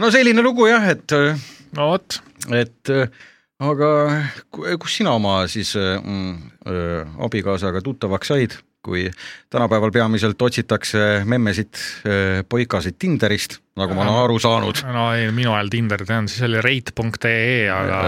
[0.00, 1.14] no selline lugu jah, et,
[1.76, 2.20] no vot,
[2.52, 3.08] et eh,
[3.64, 3.88] aga
[4.50, 9.06] ku- kus sina oma siis eh, mm, abikaasaga tuttavaks said, kui
[9.48, 11.70] tänapäeval peamiselt otsitakse memmesid,
[12.52, 14.82] poikasid Tinderist, nagu ma olen aru saanud.
[14.92, 18.02] no ei, minu ajal Tinder tean, siis oli rate.ee, aga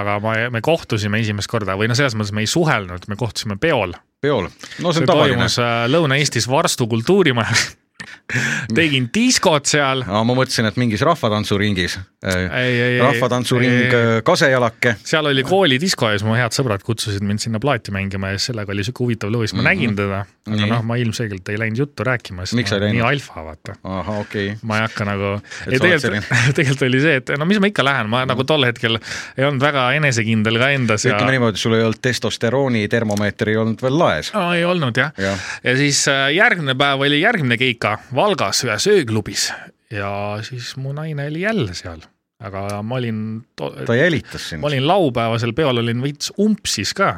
[0.00, 3.58] aga ma, me kohtusime esimest korda või no selles mõttes me ei suhelnud, me kohtusime
[3.60, 3.92] peol.
[4.24, 4.48] peol,
[4.80, 7.66] no see on tavaline äh, Lõuna-Eestis Varstu kultuurimajas.
[8.78, 10.04] tegin diskot seal.
[10.08, 12.98] ma mõtlesin, et mingis rahvatantsuringis, ei.
[13.02, 14.96] rahvatantsuring eh, Kasejalake.
[15.04, 18.72] seal oli koolidisko ja siis mu head sõbrad kutsusid mind sinna plaati mängima ja sellega
[18.72, 19.68] oli siuke huvitav lugu, siis ma Mhm.
[19.70, 20.70] nägin teda, aga Nii.
[20.70, 23.06] noh, ma ilmselgelt ei läinud juttu rääkima, sest ma nii läinud?
[23.08, 23.76] alfa, vaata.
[23.84, 24.58] ahah, okei okay..
[24.62, 25.30] ma ei hakka nagu,
[25.68, 28.98] ei tegelikult, tegelikult oli see, et no mis ma ikka lähen, ma nagu tol hetkel
[29.36, 33.56] ei olnud väga enesekindel ka endas ja ütleme niimoodi, sul ei olnud testosterooni termomeeter ei
[33.60, 34.32] olnud veel laes.
[34.36, 38.86] no, ei olnud jah jah, ja siis äh, järgmine päev oli järgmine keika Valgas ühes
[38.90, 39.48] ööklubis
[39.94, 40.10] ja
[40.42, 42.02] siis mu naine oli jälle seal,
[42.42, 43.18] aga ma olin,
[43.56, 44.70] ta jälitas sind ma.
[44.70, 47.10] olin laupäevasel peol olin veits umpsis ka.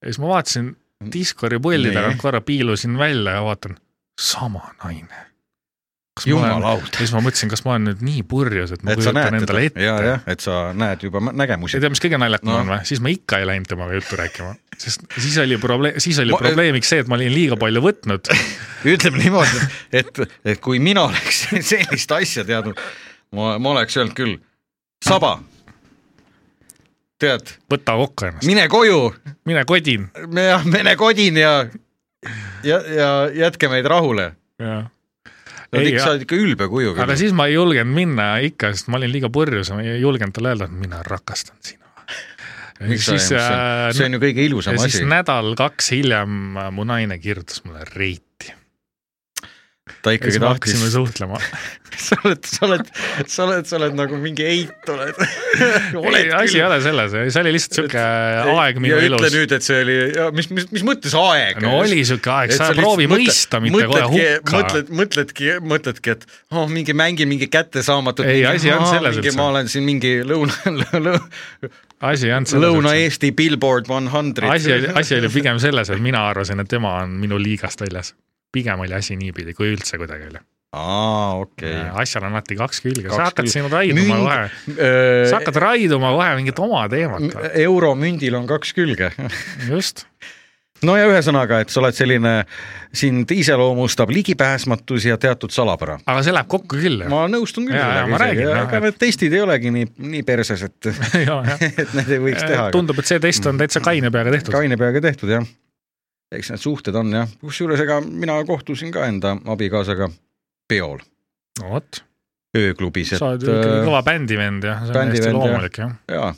[0.00, 0.74] ja siis ma vaatasin
[1.12, 1.94] Discordi pulli Nii.
[1.94, 3.76] tagant korra piilusin välja ja vaatan,
[4.20, 5.26] sama naine.
[6.22, 9.34] Jumalaud ja, siis ma mõtlesin, kas ma olen nüüd nii purjus, et ma et kujutan
[9.34, 10.06] endale teda ja, ette.
[10.06, 11.82] jah, et sa näed juba nägemusi ja.
[11.82, 12.58] tead, mis kõige naljakam No.
[12.60, 16.20] on või, siis ma ikka ei läinud temaga juttu rääkima, sest siis oli probleem, siis
[16.22, 18.30] oli Ma- probleemiks see, et ma olin liiga palju võtnud.
[18.94, 19.66] ütleme niimoodi,
[20.02, 21.42] et, et kui mina oleks
[21.72, 22.78] sellist asja teadnud,
[23.34, 24.38] ma, ma oleks öelnud küll,
[25.04, 25.34] Saba,
[27.20, 29.00] tead, võta kokku ennast, mine koju,
[29.50, 30.06] mine kodin.
[30.70, 31.54] mine kodin ja
[32.64, 34.30] ja, ja jätke meid rahule.
[34.62, 34.84] sa
[35.74, 38.88] oled ikka, sa oled ikka ülbe kuju aga siis ma ei julgenud minna ikka, sest
[38.92, 41.80] ma olin liiga purjus, ma ei julgenud talle öelda, et mina rakastan sinu.
[42.84, 45.08] miks see on- see on ju kõige ilusam ja siis asi.
[45.08, 48.52] nädal-kaks hiljem äh, mu naine kirjutas mulle reiti.
[49.84, 51.38] Ta ikkagi tahtis hakkasime, suhtlema.
[52.06, 52.86] sa oled, sa oled,
[53.28, 55.18] sa oled, sa oled nagu mingi eit oled.
[56.16, 58.04] ei, asi ei ole selles, see oli lihtsalt sihuke
[58.54, 59.36] aeg minu ja ütle elus.
[59.36, 59.98] nüüd, et see oli,
[60.38, 61.60] mis, mis, mis mõttes aeg?
[61.64, 64.56] no oli sihuke aeg, sa proovi mõista, mitte kohe hukka.
[64.56, 66.26] mõtled, mõtledki, mõtledki, et
[66.56, 68.24] oh, mingi mängin mingi kättesaamatut.
[68.24, 69.36] Ei, asi ei olnud selles üldse.
[69.36, 71.16] ma olen siin mingi lõuna, lõuna,
[72.08, 72.68] asi ei olnud selles.
[72.70, 74.48] Lõuna-Eesti Billboard One Hundred.
[74.48, 78.16] asi oli, asi oli pigem selles, et mina arvasin, et tema on minu liigast väljas.
[78.54, 80.42] Pigem oli asi niipidi, kui üldse kuidagi oli.
[80.74, 81.74] aa, okei.
[82.02, 84.86] asjal on alati kaks külge, sa hakkad siin raiduma Münd- kohe,
[85.30, 87.28] sa hakkad raiduma kohe mingit oma teemat.
[87.66, 89.12] euromündil on kaks külge.
[89.70, 90.02] just,
[90.84, 92.32] no ja ühesõnaga, et sa oled selline,
[92.94, 95.96] sind iseloomustab ligipääsmatus ja teatud salapära.
[96.06, 97.06] aga see läheb kokku küll.
[97.10, 100.90] ma nõustun küll aga et- need testid ei olegi nii, nii perses, et
[101.84, 102.66] et need ei võiks teha.
[102.74, 104.58] tundub, et see test on täitsa kaine peaga tehtud.
[104.58, 105.46] kaine peaga tehtud jah.
[106.38, 110.10] Eks need suhted on jah, kusjuures ega mina kohtusin ka enda abikaasaga
[110.68, 110.98] peol
[111.60, 112.02] no vot,
[112.56, 115.36] ööklubis, et sa oled ikkagi kõva bändivend ja see on hästi jah.
[115.38, 115.96] loomulik jah.
[116.10, 116.30] jaa,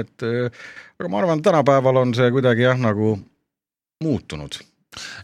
[0.00, 0.62] et äh,
[0.98, 3.14] aga ma arvan, tänapäeval on see kuidagi jah, nagu
[4.04, 4.60] muutunud.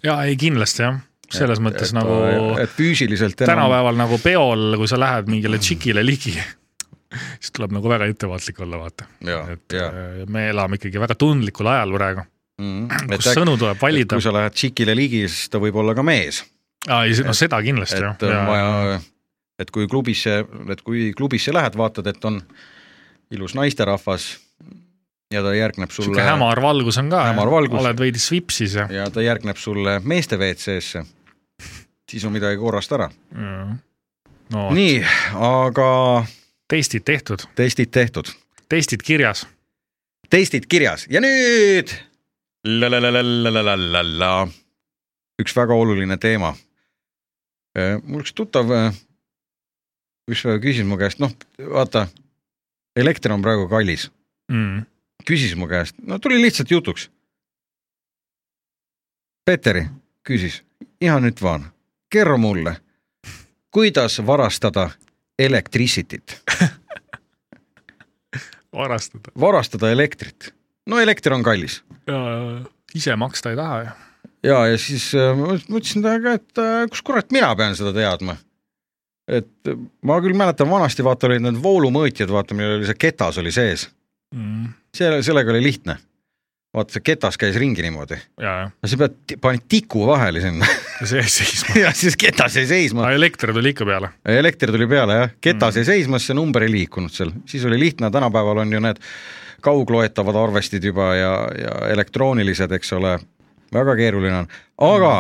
[0.05, 0.99] ja ei kindlasti jah,
[1.30, 2.18] selles et, mõttes et, nagu
[2.62, 6.37] et füüsiliselt enam tänapäeval nagu peol, kui sa lähed mingile tšikile ligi,
[7.39, 9.09] siis tuleb nagu väga ettevaatlik olla, vaata.
[9.55, 12.28] et ja äh, me elame ikkagi väga tundlikul ajal praegu,
[12.61, 14.16] mm, kus et äkki- sõnu tuleb valida?
[14.16, 14.22] kui.
[14.24, 16.44] sa lähed tšikile ligi, siis ta võib olla ka mees,
[16.88, 18.16] no seda kindlasti jah.
[18.16, 19.00] et on vaja,
[19.59, 20.40] et kui klubisse,
[20.72, 22.40] et kui klubisse lähed, vaatad, et on
[23.34, 24.34] ilus naisterahvas
[25.34, 27.24] ja ta järgneb sulle sihuke hämar valgus on ka,
[27.80, 28.86] oled veidi svipsis ja.
[28.92, 31.05] ja ta järgneb sulle meeste WC-sse,
[32.11, 33.11] siis on midagi korrast ära.
[34.55, 34.98] no nii,
[35.34, 35.88] aga
[36.70, 38.30] testid tehtud, testid tehtud,
[38.68, 39.46] testid kirjas.
[40.30, 41.07] testid kirjas.
[41.11, 41.92] Ja nüüd
[42.64, 44.48] la-la-la-la-la-la-la-la.
[45.42, 46.54] üks väga oluline teema.
[48.06, 48.70] mul üks tuttav,
[50.30, 52.06] üks küsis mu käest, noh vaata,
[52.96, 54.10] elekter on praegu kallis,
[54.52, 54.84] Mm.
[55.26, 57.08] küsis mu käest, no tuli lihtsalt jutuks.
[59.44, 59.86] Peeteri
[60.28, 60.62] küsis,
[61.00, 61.64] ihan nüüd vaan,
[62.12, 62.76] kerro mulle,
[63.72, 64.90] kuidas varastada
[65.38, 66.42] elektricity't,
[68.80, 69.32] varastada.
[69.40, 70.54] varastada elektrit.
[70.91, 71.80] No elekter on kallis
[72.95, 73.93] ise maksta ei taha ju.
[74.51, 78.37] ja, ja siis äh, ma mõtlesin ka, et äh, kus kurat mina pean seda teadma.
[79.28, 83.41] et äh, ma küll mäletan vanasti vaata olid need voolumõõtjad, vaata millel oli see ketas
[83.43, 83.89] oli sees,
[84.35, 84.72] Mm.
[84.91, 85.95] selle, sellega oli lihtne.
[86.74, 90.66] Vaata see ketas käis ringi niimoodi, ja, no sa pead, panid tiku vahele sinna.
[91.00, 91.76] Ja see seisma.
[91.84, 93.08] ja siis ketas jäi seisma.
[93.14, 94.10] Elekter tuli ikka peale.
[94.30, 95.80] elekter tuli peale jah, ketas Mm.
[95.80, 99.00] jäi seisma, siis see number ei liikunud seal, siis oli lihtne, tänapäeval on ju need
[99.64, 103.14] kaugloetavad arvestid juba ja, ja elektroonilised, eks ole,
[103.74, 104.48] väga keeruline on,
[104.84, 105.12] aga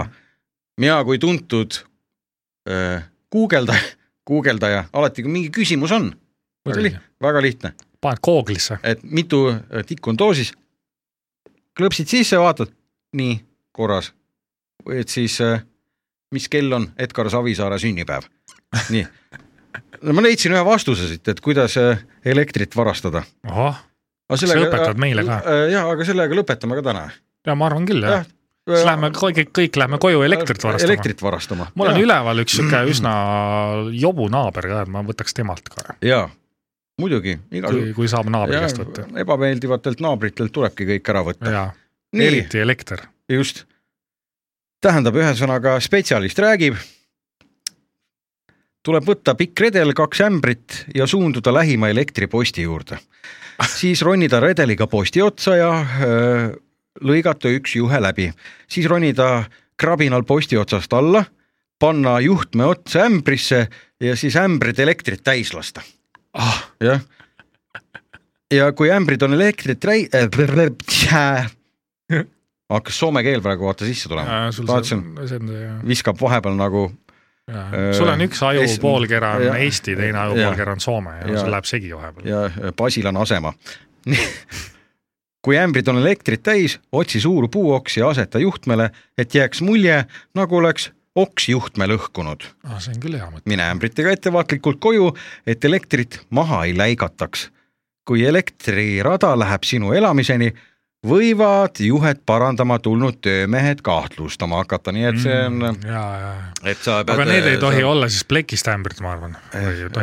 [0.80, 1.78] mina kui tuntud
[2.70, 3.94] äh, guugeldaja,
[4.26, 6.10] guugeldaja, alati kui mingi küsimus on,
[6.68, 7.72] väga lihtne, väga lihtne,
[8.04, 8.78] paned Google'isse.
[8.82, 10.52] et mitu äh, tikku on doosis,
[11.78, 12.72] klõpsid sisse, vaatad,
[13.18, 13.38] nii,
[13.74, 14.12] korras.
[14.92, 15.62] et siis äh,
[16.34, 18.28] mis kell on Edgar Savisaare sünnipäev,
[18.94, 19.06] nii.
[20.02, 23.24] no ma leidsin ühe vastuse siit, et kuidas äh, elektrit varastada.
[23.48, 23.82] ahah,
[24.30, 25.42] Kas sa õpetad meile ka?
[25.70, 27.08] jaa, aga sellega lõpetame ka täna.
[27.46, 28.24] ja ma arvan küll jah.
[28.70, 30.92] siis lähme kõik, kõik lähme koju elektrit varastama.
[30.92, 31.68] elektrit varastama.
[31.74, 33.12] mul on üleval üks sihuke üsna
[33.92, 36.28] jobu naaber ka, et ma võtaks temalt ka, jaa,
[37.00, 39.06] muidugi, kui, kui saab naabri käest võtta.
[39.24, 41.68] ebameeldivatelt naabritelt tulebki kõik ära võtta.
[42.14, 43.06] eriti elekter.
[43.28, 43.64] just.
[44.84, 46.78] tähendab, ühesõnaga spetsialist räägib.
[48.84, 52.98] tuleb võtta pikk redel, kaks ämbrit ja suunduda lähima elektriposti juurde.
[53.80, 55.72] siis ronida redeliga posti otsa ja
[56.02, 56.48] öö,
[57.02, 58.30] lõigata üks juhe läbi,
[58.68, 59.44] siis ronida
[59.76, 61.24] krabinal posti otsast alla,
[61.78, 63.66] panna juhtme otsa ämbrisse
[64.00, 65.82] ja siis ämbrid elektrit täis lasta.
[66.32, 67.00] ah, jah.
[68.54, 71.50] ja kui ämbrid on elektrit täi- äh,,
[72.70, 75.48] hakkas soome keel praegu vaata sisse tulema, see
[75.88, 76.86] viskab vahepeal nagu
[77.50, 77.74] jah.
[77.96, 81.10] sul on üks aju es- poolkera on ja- Eesti, teine aju ja- poolkera on Soome
[81.20, 82.26] ja ja- see läheb segi vahepeal.
[82.28, 83.52] ja basil on asema.
[85.44, 90.04] kui ämbrid on elektrit täis, otsi suur puuoks ja aseta juhtmele, et jääks mulje,
[90.34, 92.46] nagu oleks oks juhtme lõhkunud.
[92.66, 93.46] ah, see on küll hea mõte.
[93.50, 95.10] mine ämbritega ettevaatlikult koju,
[95.46, 97.50] et elektrit maha ei läigataks.
[98.04, 100.50] kui elektrirada läheb sinu elamiseni,
[101.04, 106.32] võivad juhet parandama tulnud töömehed kahtlustama hakata, nii et see on mm,, ja, ja,
[106.72, 107.14] et sa pead.
[107.14, 109.36] aga need ei tohi olla siis plekist ämbrid, ma arvan.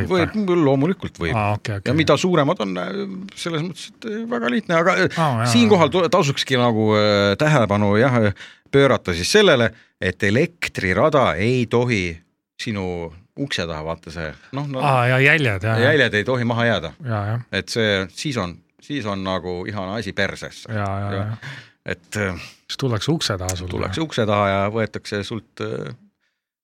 [0.10, 1.98] võib, loomulikult võib aa, okei, ja okei.
[1.98, 2.78] mida suuremad on,
[3.36, 8.20] selles mõttes, et äh, väga lihtne, aga jaa, siinkohal tasukski nagu äh, tähelepanu jah,
[8.72, 12.22] pöörata siis sellele, et elektrirada ei tohi
[12.62, 16.94] sinu ukse taha, vaata see noh no,, aa, ja jäljed jäljed ei tohi maha jääda,
[17.52, 20.14] et see siis on, siis on nagu ihane asi
[20.68, 21.38] ja
[21.86, 22.36] et äh,
[22.68, 23.72] siis tullakse ukse taha sulle.
[23.72, 25.94] tullakse ukse taha ja võetakse sult äh,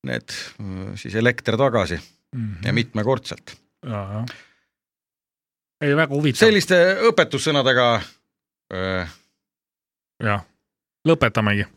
[0.06, 2.00] need äh, siis elekter tagasi
[2.66, 3.56] ja mitmekordselt.
[3.86, 4.26] ja, ja.
[5.82, 6.44] ei, väga huvitav.
[6.46, 6.78] selliste
[7.10, 7.88] õpetussõnadega
[8.74, 9.16] äh,
[10.24, 10.46] jah,
[11.08, 11.68] lõpetamegi.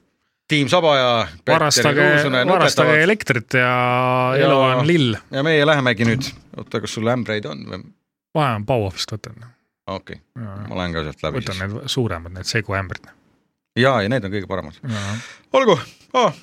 [0.50, 1.10] Tiim Saba ja
[1.44, 3.70] Peeter Kruusonen varastage elektrit ja
[4.34, 5.14] Ja- elu on lill.
[5.30, 6.26] ja meie lähemegi nüüd,
[6.58, 7.82] oota, kas sul ämbreid on või?
[8.34, 9.32] vaja on Bauhofist võtta.
[9.86, 11.72] okei okay., ma lähen ka sealt läbi võtan siis.
[11.74, 13.10] need suuremad, need seguämbrid.
[13.78, 14.80] ja, ja need on kõige paremad.
[15.52, 15.78] olgu
[16.14, 16.34] oh,,